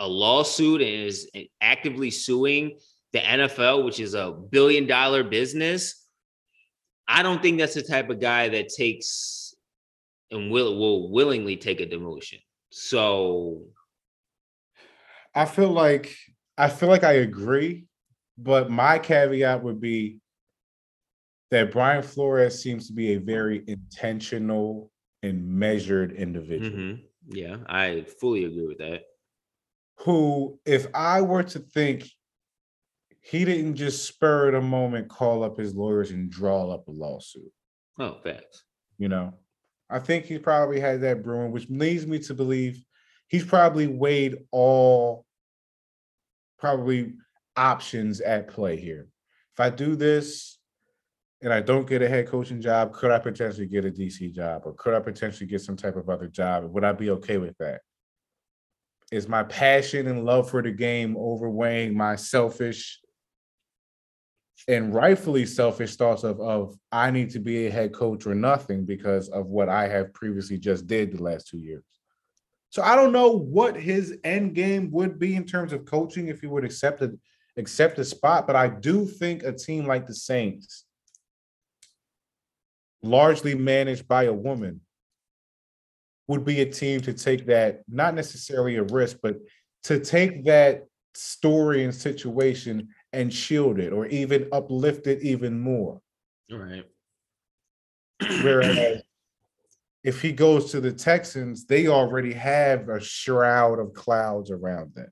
[0.00, 1.30] a lawsuit and is
[1.60, 2.78] actively suing
[3.12, 6.05] the NFL, which is a billion dollar business.
[7.08, 9.54] I don't think that's the type of guy that takes
[10.30, 12.40] and will will willingly take a demotion.
[12.70, 13.68] So
[15.34, 16.16] I feel like
[16.58, 17.86] I feel like I agree,
[18.38, 20.20] but my caveat would be
[21.50, 24.92] that Brian Flores seems to be a very intentional
[25.22, 26.80] and measured individual.
[26.80, 29.04] mhm, yeah, I fully agree with that.
[30.00, 32.08] Who, if I were to think
[33.28, 36.92] he didn't just spur at a moment call up his lawyers and draw up a
[36.92, 37.50] lawsuit,
[37.98, 38.62] Oh, facts.
[38.98, 39.34] you know,
[39.90, 42.84] I think he probably had that brewing, which leads me to believe
[43.26, 45.24] he's probably weighed all
[46.60, 47.14] probably
[47.56, 49.08] options at play here.
[49.54, 50.58] If I do this
[51.42, 54.62] and I don't get a head coaching job, could I potentially get a DC job
[54.66, 56.64] or could I potentially get some type of other job?
[56.72, 57.80] Would I be okay with that?
[59.10, 63.00] Is my passion and love for the game overweighing my selfish
[64.68, 68.84] and rightfully selfish thoughts of, of I need to be a head coach or nothing
[68.84, 71.84] because of what I have previously just did the last two years.
[72.70, 76.40] So I don't know what his end game would be in terms of coaching if
[76.40, 77.12] he would accept it,
[77.56, 80.84] accept the spot, but I do think a team like the Saints,
[83.02, 84.80] largely managed by a woman,
[86.28, 89.36] would be a team to take that, not necessarily a risk, but
[89.84, 96.00] to take that story and situation and shield it or even uplift it even more.
[96.52, 96.84] All right.
[98.42, 99.02] Whereas
[100.04, 105.10] if he goes to the Texans, they already have a shroud of clouds around them.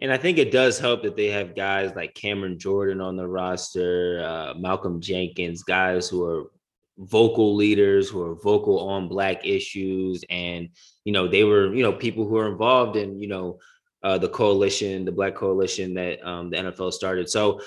[0.00, 3.26] And I think it does help that they have guys like Cameron Jordan on the
[3.26, 6.50] roster, uh, Malcolm Jenkins, guys who are
[6.98, 10.22] vocal leaders, who are vocal on Black issues.
[10.28, 10.68] And,
[11.04, 13.58] you know, they were, you know, people who are involved in, you know,
[14.06, 17.28] uh, the coalition, the Black coalition that um, the NFL started.
[17.28, 17.60] So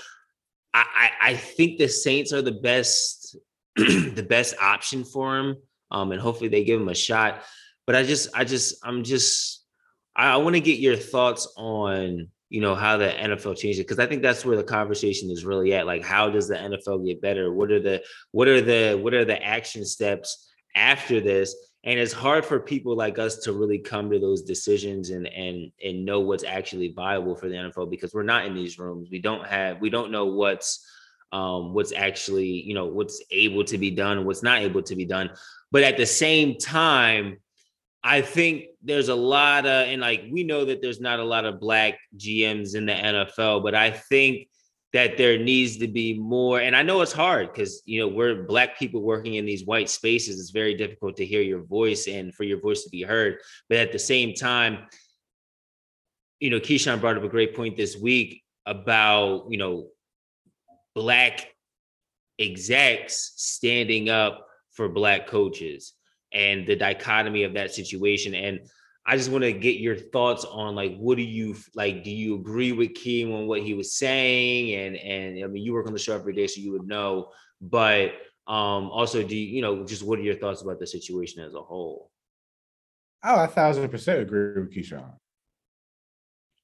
[0.74, 3.36] I, I, think the Saints are the best,
[3.76, 5.58] the best option for him.
[5.92, 7.44] Um, and hopefully they give him a shot.
[7.86, 9.66] But I just, I just, I'm just,
[10.16, 13.84] I, I want to get your thoughts on you know how the NFL changed it
[13.84, 15.86] because I think that's where the conversation is really at.
[15.86, 17.54] Like, how does the NFL get better?
[17.54, 21.54] What are the what are the what are the action steps after this?
[21.86, 25.72] And it's hard for people like us to really come to those decisions and and
[25.84, 29.10] and know what's actually viable for the NFL because we're not in these rooms.
[29.10, 30.86] We don't have we don't know what's
[31.32, 35.06] um, what's actually you know what's able to be done, what's not able to be
[35.06, 35.30] done.
[35.72, 37.38] But at the same time,
[38.04, 41.46] I think there's a lot of, and like we know that there's not a lot
[41.46, 44.49] of black GMs in the NFL, but I think
[44.94, 46.60] that there needs to be more.
[46.60, 49.90] And I know it's hard because, you know, we're black people working in these white
[49.90, 50.40] spaces.
[50.40, 53.38] It's very difficult to hear your voice and for your voice to be heard.
[53.68, 54.88] But at the same time,
[56.40, 59.88] you know, Keyshawn brought up a great point this week about, you know,
[60.96, 61.54] black
[62.40, 65.94] execs standing up for black coaches
[66.32, 68.34] and the dichotomy of that situation.
[68.34, 68.62] And
[69.10, 72.04] I just want to get your thoughts on like what do you like?
[72.04, 74.76] Do you agree with Keem on what he was saying?
[74.76, 77.32] And and I mean, you work on the show every day, so you would know.
[77.60, 78.12] But
[78.46, 81.56] um, also, do you, you know just what are your thoughts about the situation as
[81.56, 82.12] a whole?
[83.24, 85.12] Oh, a thousand percent agree with Keyshawn.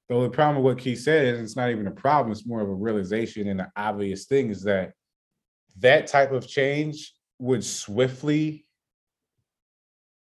[0.07, 2.61] The only problem with what Key said is it's not even a problem, it's more
[2.61, 4.91] of a realization and an obvious thing is that
[5.79, 8.64] that type of change would swiftly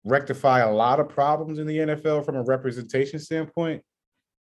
[0.06, 3.82] rectify a lot of problems in the NFL from a representation standpoint.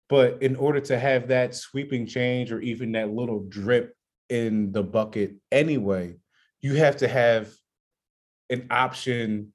[0.10, 3.96] But in order to have that sweeping change or even that little drip
[4.30, 6.16] in the bucket anyway,
[6.62, 7.54] you have to have
[8.50, 9.54] an option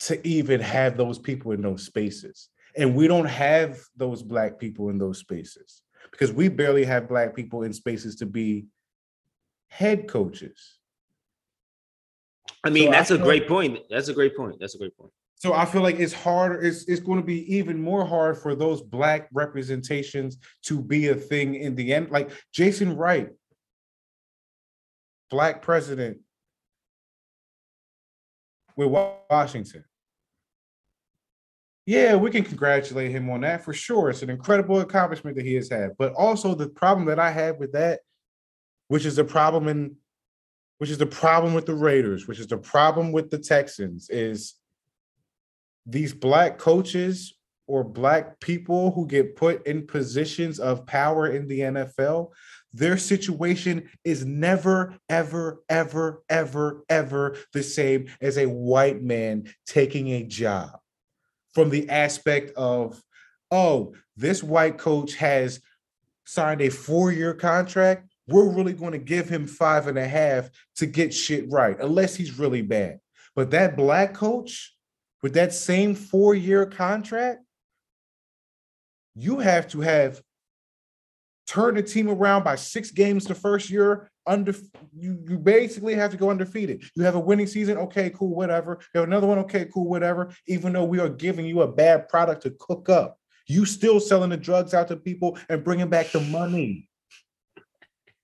[0.00, 2.50] to even have those people in those spaces.
[2.76, 7.34] And we don't have those black people in those spaces because we barely have black
[7.34, 8.66] people in spaces to be
[9.68, 10.77] head coaches.
[12.64, 13.78] I mean, So that's a feel- great point.
[13.90, 14.56] That's a great point.
[14.60, 15.12] That's a great point.
[15.36, 18.56] So I feel like it's harder, it's it's going to be even more hard for
[18.56, 22.10] those black representations to be a thing in the end.
[22.10, 23.28] Like Jason Wright,
[25.30, 26.18] black president
[28.76, 28.88] with
[29.30, 29.84] Washington.
[31.86, 34.10] Yeah, we can congratulate him on that for sure.
[34.10, 35.92] It's an incredible accomplishment that he has had.
[35.98, 38.00] But also the problem that I have with that,
[38.88, 39.96] which is a problem in
[40.78, 44.54] which is the problem with the Raiders, which is the problem with the Texans, is
[45.86, 47.34] these black coaches
[47.68, 52.30] or black people who get put in positions of power in the NFL,
[52.72, 60.08] their situation is never, ever, ever, ever, ever the same as a white man taking
[60.08, 60.78] a job.
[61.54, 63.02] From the aspect of,
[63.50, 65.60] oh, this white coach has
[66.24, 68.07] signed a four year contract.
[68.28, 72.14] We're really going to give him five and a half to get shit right, unless
[72.14, 73.00] he's really bad.
[73.34, 74.74] But that black coach,
[75.22, 77.40] with that same four year contract,
[79.14, 80.22] you have to have
[81.46, 84.10] turned the team around by six games the first year.
[84.26, 84.54] Under
[84.94, 86.84] you, you basically have to go undefeated.
[86.94, 88.78] You have a winning season, okay, cool, whatever.
[88.94, 90.30] You have another one, okay, cool, whatever.
[90.46, 94.28] Even though we are giving you a bad product to cook up, you still selling
[94.28, 96.88] the drugs out to people and bringing back the money.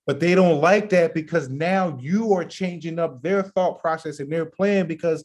[0.05, 4.31] But they don't like that because now you are changing up their thought process and
[4.31, 5.23] their plan because,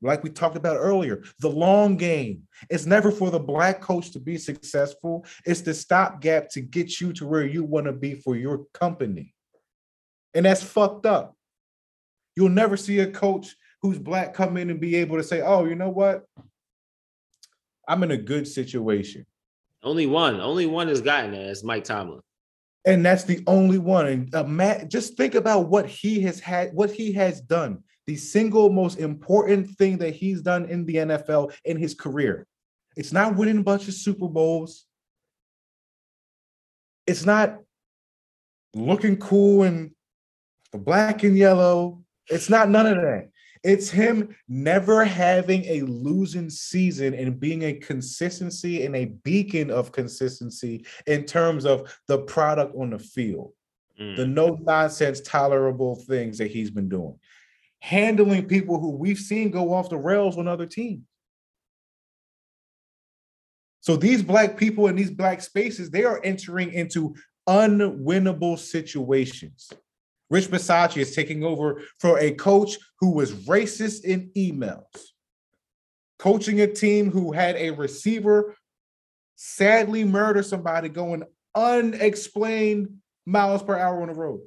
[0.00, 2.44] like we talked about earlier, the long game.
[2.70, 5.26] It's never for the black coach to be successful.
[5.44, 9.34] It's the stopgap to get you to where you want to be for your company.
[10.34, 11.36] And that's fucked up.
[12.36, 15.64] You'll never see a coach who's black come in and be able to say, oh,
[15.64, 16.24] you know what?
[17.86, 19.26] I'm in a good situation.
[19.82, 21.50] Only one, only one has gotten there.
[21.50, 22.20] It's Mike Tomlin.
[22.86, 24.06] And that's the only one.
[24.06, 27.82] And uh, Matt, just think about what he has had, what he has done.
[28.06, 32.46] The single most important thing that he's done in the NFL in his career.
[32.96, 34.86] It's not winning a bunch of Super Bowls.
[37.06, 37.58] It's not
[38.74, 39.90] looking cool and
[40.72, 42.02] the black and yellow.
[42.28, 43.28] It's not none of that.
[43.64, 49.92] It's him never having a losing season and being a consistency and a beacon of
[49.92, 53.52] consistency in terms of the product on the field.
[54.00, 54.16] Mm.
[54.16, 57.18] The no nonsense, tolerable things that he's been doing.
[57.80, 61.02] Handling people who we've seen go off the rails on other teams.
[63.80, 67.14] So these black people in these black spaces, they are entering into
[67.48, 69.72] unwinnable situations.
[70.30, 74.84] Rich Bisaccia is taking over for a coach who was racist in emails,
[76.18, 78.54] coaching a team who had a receiver
[79.36, 81.22] sadly murder somebody going
[81.54, 82.88] unexplained
[83.24, 84.40] miles per hour on the road.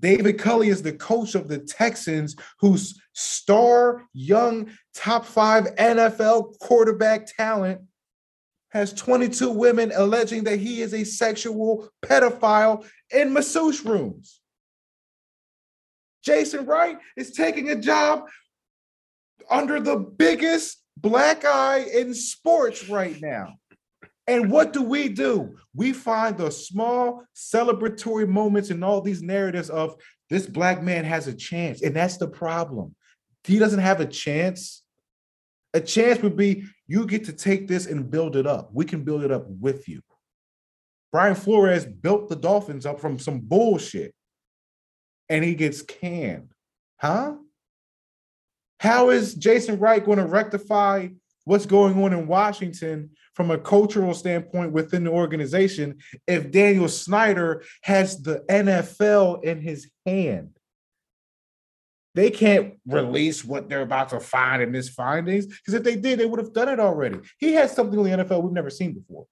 [0.00, 7.26] David Culley is the coach of the Texans, whose star young top five NFL quarterback
[7.36, 7.80] talent
[8.74, 14.40] has 22 women alleging that he is a sexual pedophile in masseuse rooms.
[16.24, 18.24] Jason Wright is taking a job
[19.48, 23.54] under the biggest black eye in sports right now.
[24.26, 25.56] And what do we do?
[25.74, 29.96] We find the small celebratory moments in all these narratives of
[30.30, 31.82] this black man has a chance.
[31.82, 32.96] And that's the problem.
[33.44, 34.82] He doesn't have a chance.
[35.74, 38.70] A chance would be you get to take this and build it up.
[38.72, 40.02] We can build it up with you.
[41.12, 44.12] Brian Flores built the Dolphins up from some bullshit
[45.28, 46.52] and he gets canned.
[47.00, 47.36] Huh?
[48.80, 51.08] How is Jason Wright going to rectify
[51.44, 57.62] what's going on in Washington from a cultural standpoint within the organization if Daniel Snyder
[57.82, 60.50] has the NFL in his hand?
[62.14, 66.18] They can't release what they're about to find in his findings because if they did,
[66.18, 67.18] they would have done it already.
[67.38, 69.26] He has something in the NFL we've never seen before.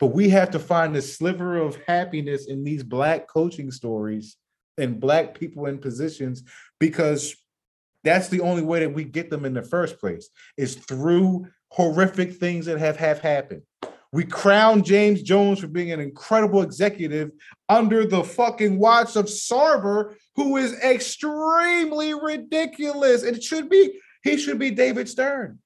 [0.00, 4.36] But we have to find the sliver of happiness in these black coaching stories
[4.78, 6.44] and black people in positions
[6.78, 7.36] because
[8.04, 12.34] that's the only way that we get them in the first place is through horrific
[12.34, 13.62] things that have, have happened.
[14.12, 17.30] We crown James Jones for being an incredible executive
[17.68, 23.22] under the fucking watch of Sarver, who is extremely ridiculous.
[23.22, 25.58] And it should be, he should be David Stern.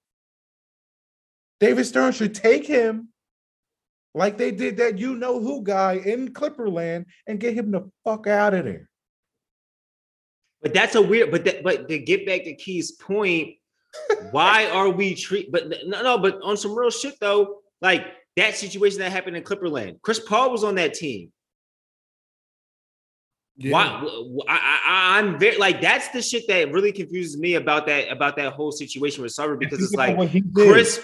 [1.60, 3.08] David Stern should take him
[4.14, 8.26] like they did that you know who guy in Clipperland and get him the fuck
[8.26, 8.88] out of there.
[10.60, 11.30] But that's a weird.
[11.30, 13.54] But that, but to get back to Key's point,
[14.30, 15.50] why are we treat?
[15.50, 16.18] But no, no.
[16.18, 18.06] But on some real shit though, like
[18.36, 21.32] that situation that happened in Clipperland, Chris Paul was on that team.
[23.56, 23.84] Why?
[24.48, 28.36] I, I, I'm very like that's the shit that really confuses me about that about
[28.36, 30.16] that whole situation with Sarver because it's like
[30.54, 31.00] Chris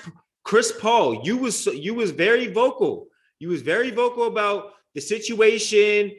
[0.48, 3.08] Chris Paul, you was you was very vocal.
[3.38, 6.12] You was very vocal about the situation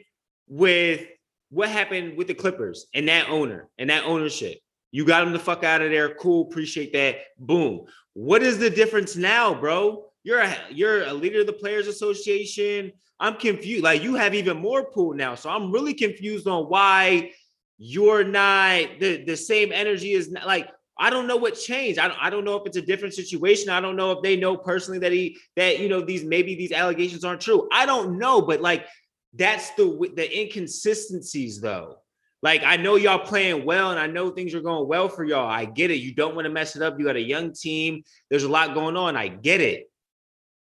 [0.46, 1.04] with
[1.50, 4.58] what happened with the Clippers and that owner and that ownership.
[4.92, 6.14] You got him the fuck out of there.
[6.14, 7.16] Cool, appreciate that.
[7.40, 7.86] Boom.
[8.12, 10.09] What is the difference now, bro?
[10.30, 12.92] You're a you're a leader of the Players Association.
[13.18, 13.82] I'm confused.
[13.82, 15.34] Like you have even more pull now.
[15.34, 17.32] So I'm really confused on why
[17.78, 21.98] you're not the, the same energy is not like I don't know what changed.
[21.98, 23.70] I don't, I don't know if it's a different situation.
[23.70, 26.70] I don't know if they know personally that he that you know these maybe these
[26.70, 27.68] allegations aren't true.
[27.72, 28.86] I don't know, but like
[29.34, 31.96] that's the the inconsistencies though.
[32.40, 35.50] Like I know y'all playing well, and I know things are going well for y'all.
[35.50, 35.96] I get it.
[35.96, 37.00] You don't want to mess it up.
[37.00, 38.04] You got a young team.
[38.28, 39.16] There's a lot going on.
[39.16, 39.89] I get it.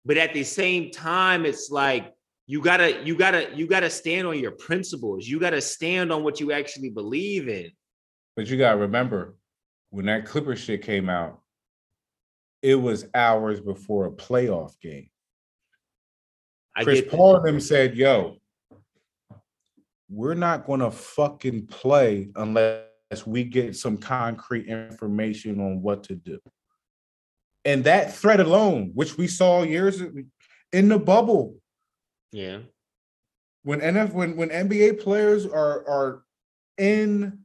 [0.07, 2.13] But at the same time, it's like
[2.47, 5.27] you gotta, you gotta, you gotta stand on your principles.
[5.27, 7.69] You gotta stand on what you actually believe in.
[8.37, 9.35] But you gotta remember,
[9.89, 11.41] when that Clipper shit came out,
[12.61, 15.09] it was hours before a playoff game.
[16.73, 18.37] I Chris Paul and them said, "Yo,
[20.09, 26.15] we're not going to fucking play unless we get some concrete information on what to
[26.15, 26.39] do.
[27.67, 30.01] And that threat alone, which we saw years
[30.71, 31.57] in the bubble,
[32.31, 32.59] Yeah.
[33.63, 36.23] when NF when when NBA players are are
[36.77, 37.39] in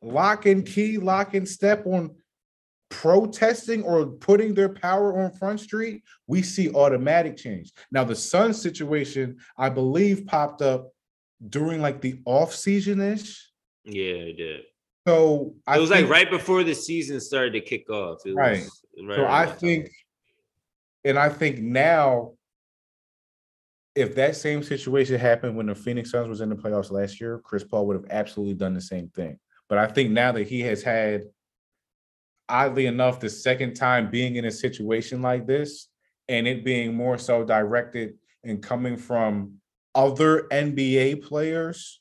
[0.00, 2.16] lock and key, lock and step on
[2.88, 7.70] protesting or putting their power on Front Street, we see automatic change.
[7.92, 10.90] Now the Sun situation, I believe, popped up
[11.50, 13.52] during like the off season ish.
[13.84, 14.62] Yeah, it did.
[15.06, 18.26] So It was like right before the season started to kick off.
[18.26, 18.62] It Right.
[18.62, 19.58] Was right So around I that time.
[19.58, 19.90] think,
[21.04, 22.32] and I think now,
[23.94, 27.38] if that same situation happened when the Phoenix Suns was in the playoffs last year,
[27.42, 29.38] Chris Paul would have absolutely done the same thing.
[29.68, 31.22] But I think now that he has had,
[32.48, 35.88] oddly enough, the second time being in a situation like this,
[36.28, 39.54] and it being more so directed and coming from
[39.94, 42.00] other NBA players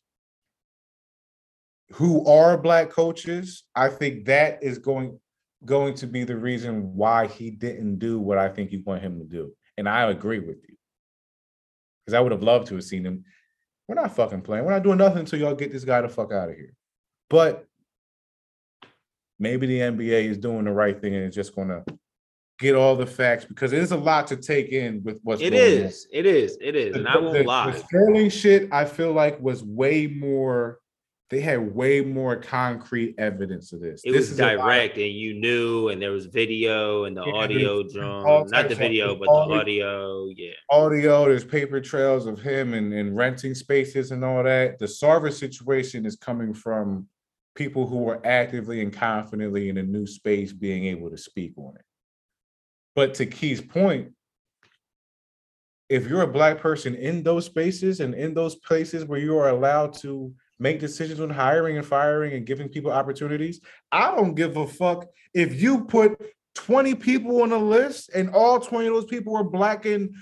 [1.93, 5.19] who are black coaches, I think that is going
[5.65, 9.17] going to be the reason why he didn't do what I think you want him
[9.19, 9.51] to do.
[9.77, 10.75] And I agree with you.
[12.05, 13.23] Because I would have loved to have seen him.
[13.87, 14.63] We're not fucking playing.
[14.65, 16.73] We're not doing nothing until y'all get this guy the fuck out of here.
[17.29, 17.65] But
[19.39, 21.83] maybe the NBA is doing the right thing and is just gonna
[22.59, 25.51] get all the facts because it is a lot to take in with what's it
[25.51, 25.85] going on.
[25.87, 26.07] is.
[26.11, 26.57] It is.
[26.61, 26.95] It is.
[26.95, 27.71] And I won't the- lie.
[27.71, 30.79] The Sterling shit, I feel like was way more.
[31.31, 34.01] They had way more concrete evidence of this.
[34.05, 37.33] It This was is direct, and you knew, and there was video and the Yeah,
[37.33, 40.27] audio drum, not the video, but the the- audio.
[40.27, 41.25] Yeah, audio.
[41.25, 44.77] There's paper trails of him and, and renting spaces and all that.
[44.77, 47.07] The Sarver situation is coming from
[47.55, 51.75] people who are actively and confidently in a new space being able to speak on
[51.75, 51.85] it.
[52.95, 54.11] But to Key's point,
[55.89, 59.49] if you're a black person in those spaces and in those places where you are
[59.49, 64.57] allowed to make decisions on hiring and firing and giving people opportunities, I don't give
[64.57, 66.19] a fuck if you put
[66.55, 70.15] 20 people on a list and all 20 of those people are black and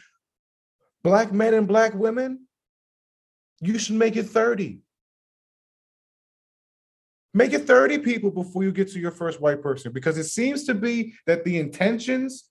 [1.03, 2.47] black men and black women,
[3.61, 4.79] you should make it 30.
[7.36, 10.65] Make it 30 people before you get to your first white person because it seems
[10.65, 12.49] to be that the intentions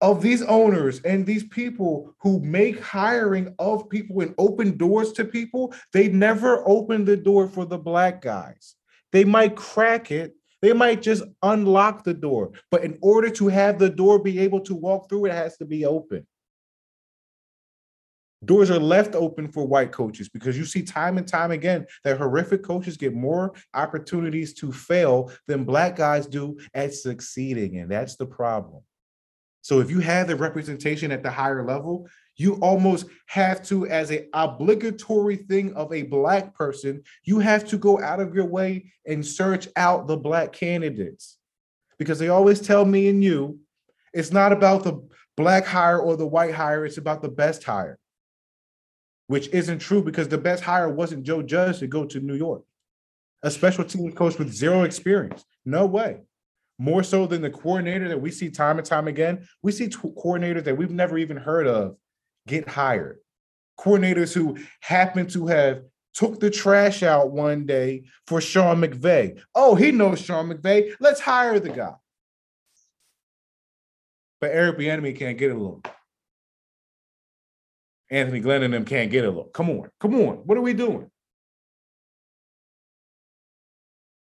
[0.00, 5.24] of these owners and these people who make hiring of people and open doors to
[5.24, 8.74] people, they never open the door for the black guys.
[9.12, 13.78] They might crack it, they might just unlock the door, but in order to have
[13.78, 16.26] the door be able to walk through, it has to be open.
[18.44, 22.18] Doors are left open for white coaches because you see time and time again that
[22.18, 27.78] horrific coaches get more opportunities to fail than black guys do at succeeding.
[27.78, 28.82] And that's the problem.
[29.62, 34.12] So if you have the representation at the higher level, you almost have to, as
[34.12, 38.92] a obligatory thing of a black person, you have to go out of your way
[39.06, 41.36] and search out the black candidates.
[41.98, 43.58] Because they always tell me and you,
[44.14, 45.06] it's not about the
[45.36, 47.98] black hire or the white hire, it's about the best hire.
[49.26, 52.62] Which isn't true because the best hire wasn't Joe Judge to go to New York.
[53.42, 55.44] A special team coach with zero experience.
[55.64, 56.20] No way
[56.78, 59.46] more so than the coordinator that we see time and time again.
[59.62, 61.96] We see tw- coordinators that we've never even heard of
[62.46, 63.18] get hired.
[63.78, 65.82] Coordinators who happen to have
[66.14, 69.40] took the trash out one day for Sean McVay.
[69.54, 70.92] Oh, he knows Sean McVay.
[71.00, 71.94] Let's hire the guy.
[74.40, 75.88] But Eric Bieniemy can't get a look.
[78.10, 79.52] Anthony Lynn and them can't get a look.
[79.52, 80.36] Come on, come on.
[80.38, 81.10] What are we doing?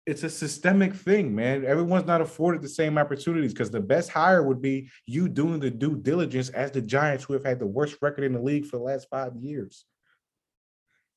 [0.06, 1.66] It's a systemic thing, man.
[1.66, 5.72] Everyone's not afforded the same opportunities because the best hire would be you doing the
[5.72, 8.78] due diligence as the Giants, who have had the worst record in the league for
[8.78, 9.86] the last five years.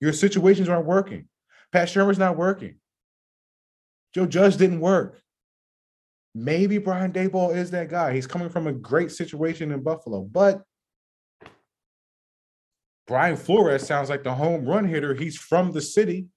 [0.00, 1.28] Your situations aren't working.
[1.70, 2.76] Pat Shurmur's not working.
[4.14, 5.20] Joe Judge didn't work.
[6.34, 8.14] Maybe Brian Daboll is that guy.
[8.14, 10.62] He's coming from a great situation in Buffalo, but
[13.06, 15.14] Brian Flores sounds like the home run hitter.
[15.14, 16.28] He's from the city.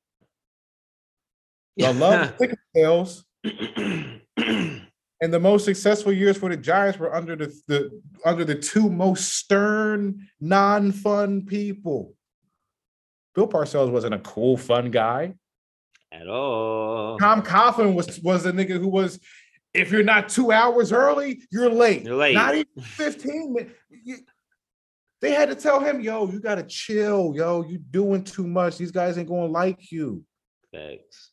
[1.82, 3.26] I love ticket sales.
[5.22, 8.90] And the most successful years for the Giants were under the, the under the two
[8.90, 12.16] most stern, non-fun people.
[13.36, 15.36] Bill Parcells wasn't a cool, fun guy.
[16.12, 17.20] At all.
[17.20, 19.20] Tom Coughlin was was a nigga who was,
[19.76, 22.04] if you're not two hours early, you're late.
[22.04, 22.34] You're late.
[22.34, 23.74] Not even 15 minutes.
[25.22, 27.62] They had to tell him, yo, you gotta chill, yo.
[27.62, 28.80] You doing too much.
[28.80, 30.26] These guys ain't gonna like you.
[30.74, 31.31] Thanks.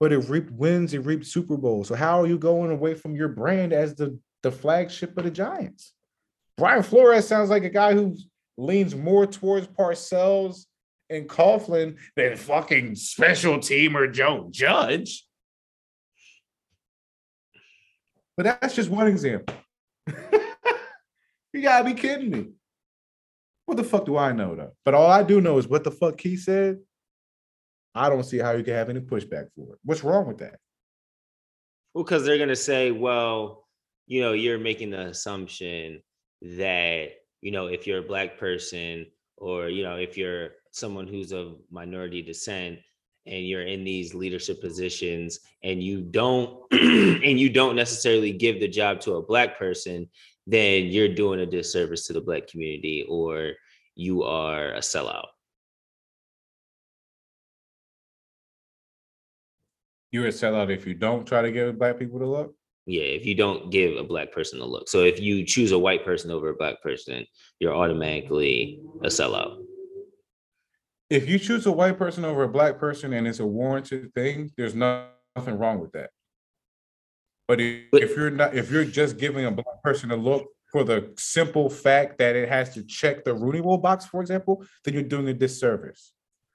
[0.00, 1.84] But it reaped wins, it reaped Super Bowl.
[1.84, 5.30] So how are you going away from your brand as the the flagship of the
[5.30, 5.92] Giants?
[6.56, 8.16] Brian Flores sounds like a guy who
[8.56, 10.66] leans more towards Parcells
[11.10, 15.24] and Coughlin than fucking special teamer Joe Judge.
[18.36, 19.54] But that's just one example.
[21.52, 22.46] you gotta be kidding me.
[23.66, 24.72] What the fuck do I know though?
[24.84, 26.78] But all I do know is what the fuck he said.
[27.98, 29.78] I don't see how you can have any pushback for it.
[29.84, 30.60] What's wrong with that?
[31.94, 33.66] Well, because they're gonna say, well,
[34.06, 36.00] you know, you're making the assumption
[36.42, 37.08] that
[37.40, 41.56] you know, if you're a black person or you know, if you're someone who's of
[41.70, 42.78] minority descent
[43.26, 48.68] and you're in these leadership positions and you don't and you don't necessarily give the
[48.68, 50.08] job to a black person,
[50.46, 53.52] then you're doing a disservice to the black community or
[53.96, 55.26] you are a sellout.
[60.10, 62.54] You're a sellout if you don't try to give black people the look.
[62.86, 64.88] Yeah, if you don't give a black person a look.
[64.88, 67.26] So if you choose a white person over a black person,
[67.60, 69.62] you're automatically a sellout.
[71.10, 74.50] If you choose a white person over a black person and it's a warranted thing,
[74.56, 76.10] there's nothing wrong with that.
[77.46, 80.46] But if, But- if you're not, if you're just giving a black person a look
[80.72, 84.64] for the simple fact that it has to check the Rooney Rule box, for example,
[84.84, 86.12] then you're doing a disservice.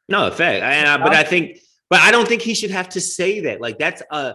[0.10, 0.64] No, fact.
[0.64, 1.58] And I, but I think,
[1.94, 3.62] but I don't think he should have to say that.
[3.62, 4.34] Like that's a,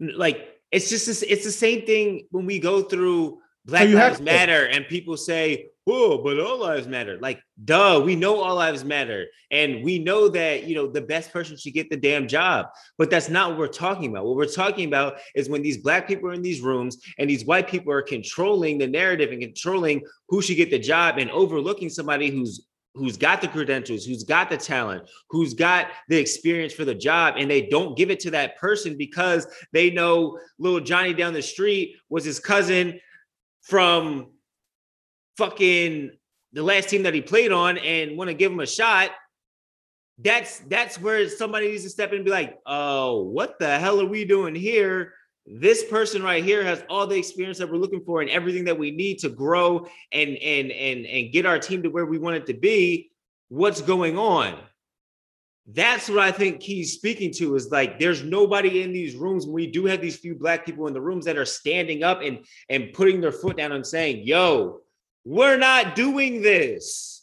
[0.00, 4.18] like it's just this, it's the same thing when we go through Black you Lives.
[4.18, 8.82] Matter and people say, "Oh, but all lives matter." Like, duh, we know all lives
[8.82, 12.68] matter, and we know that you know the best person should get the damn job.
[12.96, 14.24] But that's not what we're talking about.
[14.24, 17.44] What we're talking about is when these black people are in these rooms and these
[17.44, 21.90] white people are controlling the narrative and controlling who should get the job and overlooking
[21.90, 22.66] somebody who's
[22.96, 27.34] who's got the credentials, who's got the talent, who's got the experience for the job,
[27.36, 31.42] and they don't give it to that person because they know little Johnny down the
[31.42, 32.98] street was his cousin
[33.62, 34.28] from
[35.36, 36.10] fucking
[36.52, 39.10] the last team that he played on and want to give him a shot.
[40.18, 44.00] That's that's where somebody needs to step in and be like, oh, what the hell
[44.00, 45.12] are we doing here?
[45.46, 48.78] This person right here has all the experience that we're looking for and everything that
[48.78, 52.36] we need to grow and and and and get our team to where we want
[52.36, 53.10] it to be.
[53.48, 54.58] What's going on?
[55.68, 59.46] That's what I think he's speaking to is like there's nobody in these rooms.
[59.46, 62.44] We do have these few black people in the rooms that are standing up and
[62.68, 64.80] and putting their foot down and saying, "Yo,
[65.24, 67.15] we're not doing this."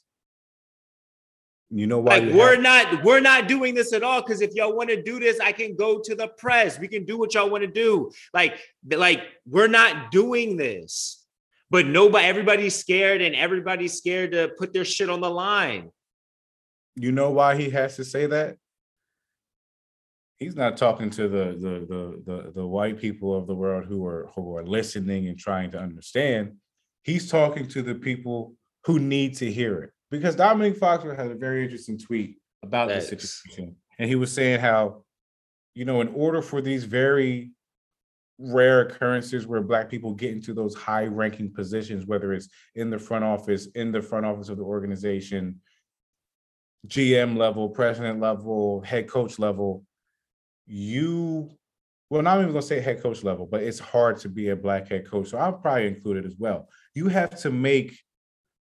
[1.76, 2.19] You know why?
[2.19, 5.01] like we're have- not we're not doing this at all because if y'all want to
[5.01, 7.71] do this i can go to the press we can do what y'all want to
[7.86, 8.59] do like
[8.91, 11.26] like we're not doing this
[11.71, 15.89] but nobody everybody's scared and everybody's scared to put their shit on the line
[16.95, 18.57] you know why he has to say that?
[20.38, 24.05] He's not talking to the the the the, the white people of the world who
[24.05, 26.57] are who are listening and trying to understand.
[27.03, 28.55] He's talking to the people
[28.86, 29.91] who need to hear it.
[30.14, 33.41] Because Domonique Foxworth had a very interesting tweet about this Thanks.
[33.41, 33.76] situation.
[33.97, 35.05] And he was saying how,
[35.74, 37.49] you know, in order for these very
[38.38, 42.99] rare occurrences where black people get into those high ranking positions, whether it's in the
[42.99, 45.59] front office, in the front office of the organization,
[46.86, 49.84] GM level, president level, head coach level,
[50.68, 51.49] you
[52.11, 54.89] well, not even gonna say head coach level, but it's hard to be a black
[54.89, 55.30] head coach.
[55.30, 56.70] So I'll probably include it as well.
[56.93, 57.97] You have to make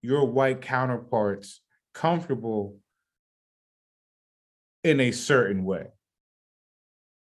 [0.03, 1.61] your white counterparts
[1.95, 2.77] comfortable
[4.83, 5.87] in a certain way.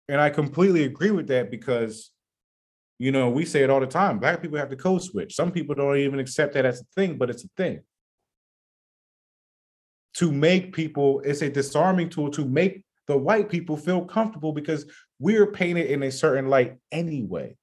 [0.09, 2.11] And I completely agree with that because
[2.99, 4.19] you know, we say it all the time.
[4.19, 5.35] Black people have to code switch.
[5.35, 7.81] Some people don't even accept that as a thing, but it's a thing
[10.17, 14.87] to make people it's a disarming tool to make the white people feel comfortable because
[15.19, 17.55] we're painted in a certain light anyway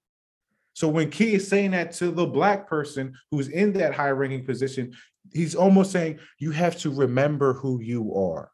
[0.73, 4.45] so when key is saying that to the black person who's in that high ranking
[4.45, 4.93] position
[5.31, 8.51] he's almost saying you have to remember who you are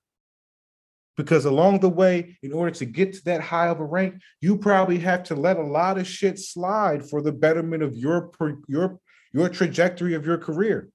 [1.17, 4.57] because along the way in order to get to that high of a rank you
[4.57, 8.31] probably have to let a lot of shit slide for the betterment of your
[8.67, 8.99] your
[9.33, 10.89] your trajectory of your career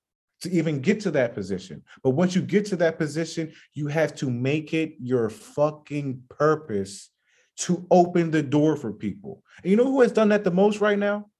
[0.44, 1.82] to even get to that position.
[2.02, 7.10] But once you get to that position, you have to make it your fucking purpose
[7.56, 9.42] to open the door for people.
[9.62, 11.30] And you know who has done that the most right now?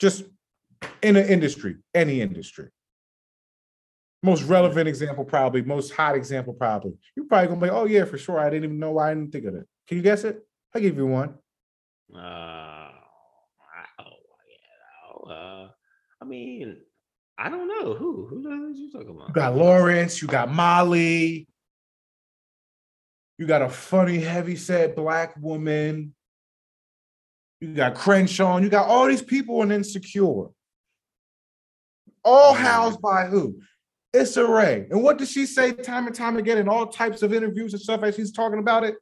[0.00, 0.24] Just
[1.02, 2.68] in an industry, any industry.
[4.24, 6.92] Most relevant example, probably, most hot example, probably.
[7.16, 8.38] You're probably gonna be, oh yeah, for sure.
[8.38, 9.66] I didn't even know why I didn't think of it.
[9.88, 10.46] Can you guess it?
[10.74, 11.34] I'll give you one.
[12.14, 12.88] uh
[13.98, 14.04] oh,
[15.28, 15.68] yeah, uh
[16.20, 16.76] i mean
[17.38, 21.48] i don't know who who are you talking about You got Lawrence, you got Molly,
[23.42, 26.14] you got a funny, heavy set black woman,
[27.60, 30.44] you got Crenshaw, you got all these people in Insecure.
[32.24, 33.58] All housed by who?
[34.12, 34.86] Issa Rae.
[34.88, 37.82] And what does she say time and time again in all types of interviews and
[37.82, 38.94] stuff as she's talking about it?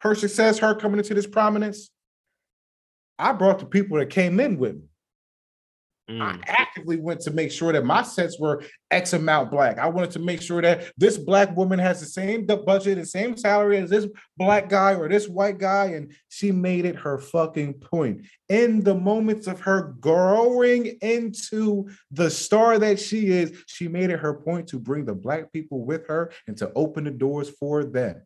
[0.00, 1.88] Her success, her coming into this prominence.
[3.18, 4.89] I brought the people that came in with me.
[6.10, 6.42] I Mm.
[6.46, 9.78] actively went to make sure that my sets were X amount black.
[9.78, 13.36] I wanted to make sure that this black woman has the same budget and same
[13.36, 15.86] salary as this black guy or this white guy.
[15.86, 18.26] And she made it her fucking point.
[18.48, 24.18] In the moments of her growing into the star that she is, she made it
[24.18, 27.84] her point to bring the black people with her and to open the doors for
[27.84, 28.22] them.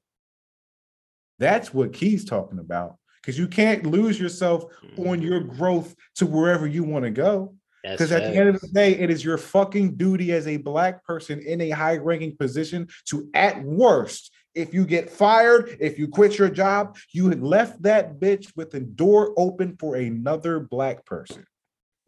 [1.38, 2.96] That's what Key's talking about.
[3.20, 4.64] Because you can't lose yourself
[4.98, 7.54] on your growth to wherever you want to go.
[7.84, 11.04] Because at the end of the day, it is your fucking duty as a black
[11.04, 16.08] person in a high ranking position to, at worst, if you get fired, if you
[16.08, 21.04] quit your job, you had left that bitch with the door open for another black
[21.04, 21.44] person.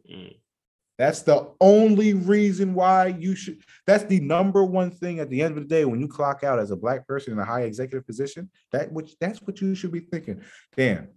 [0.09, 0.35] Mm.
[0.97, 3.61] That's the only reason why you should.
[3.85, 6.57] That's the number one thing at the end of the day when you clock out
[6.57, 8.49] as a black person in a high executive position.
[8.71, 10.41] That which that's what you should be thinking.
[10.75, 11.09] Damn,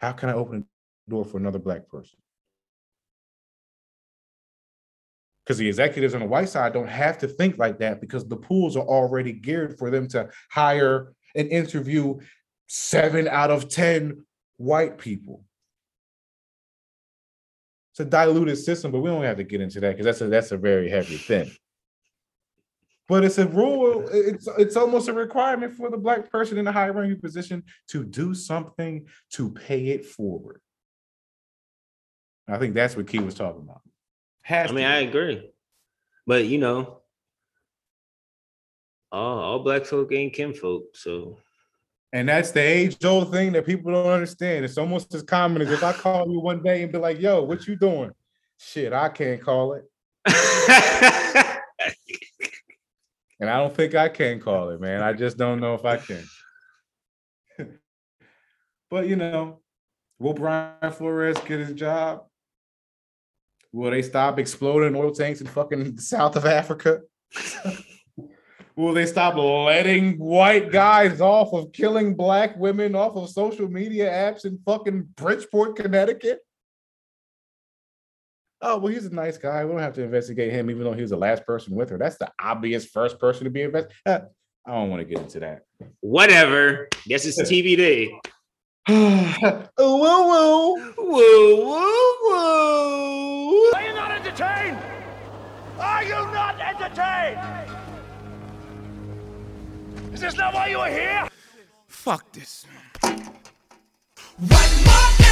[0.00, 0.64] how can I open
[1.06, 2.16] the door for another black person?
[5.44, 8.36] Because the executives on the white side don't have to think like that because the
[8.36, 12.18] pools are already geared for them to hire and interview
[12.66, 14.24] seven out of ten
[14.56, 15.44] white people
[17.94, 20.26] it's a diluted system, but we don't have to get into that because that's a
[20.26, 21.48] that's a very heavy thing.
[23.06, 24.08] But it's a rule.
[24.12, 28.02] It's it's almost a requirement for the black person in a high ranking position to
[28.02, 30.60] do something to pay it forward.
[32.48, 33.82] I think that's what Key was talking about.
[34.44, 35.50] Has I mean, I agree,
[36.26, 37.00] but you know,
[39.10, 41.38] all, all black folk ain't kinfolk, so
[42.12, 44.66] and that's the age old thing that people don't understand.
[44.66, 47.42] It's almost as common as if I call you one day and be like, "Yo,
[47.42, 48.12] what you doing?"
[48.58, 49.84] Shit, I can't call it,
[53.40, 55.02] and I don't think I can call it, man.
[55.02, 56.24] I just don't know if I can.
[58.90, 59.60] but you know,
[60.18, 62.26] will Brian Flores get his job?
[63.74, 67.00] Will they stop exploding oil tanks in fucking south of Africa?
[68.76, 74.08] Will they stop letting white guys off of killing black women off of social media
[74.08, 76.38] apps in fucking Bridgeport, Connecticut?
[78.62, 79.64] Oh, well, he's a nice guy.
[79.64, 81.98] We don't have to investigate him, even though he was the last person with her.
[81.98, 84.00] That's the obvious first person to be investigated.
[84.06, 84.20] Uh,
[84.68, 85.62] I don't want to get into that.
[85.98, 86.88] whatever.
[87.08, 88.06] Guess it's TV day.
[88.90, 90.94] Ooh, woo, woo.
[90.96, 93.13] Woo woo woo.
[94.40, 94.78] Are you not entertained?
[95.78, 97.40] Are you not entertained?
[100.12, 101.28] Is this not why you are here?
[101.86, 102.66] Fuck this.
[103.00, 105.23] What more can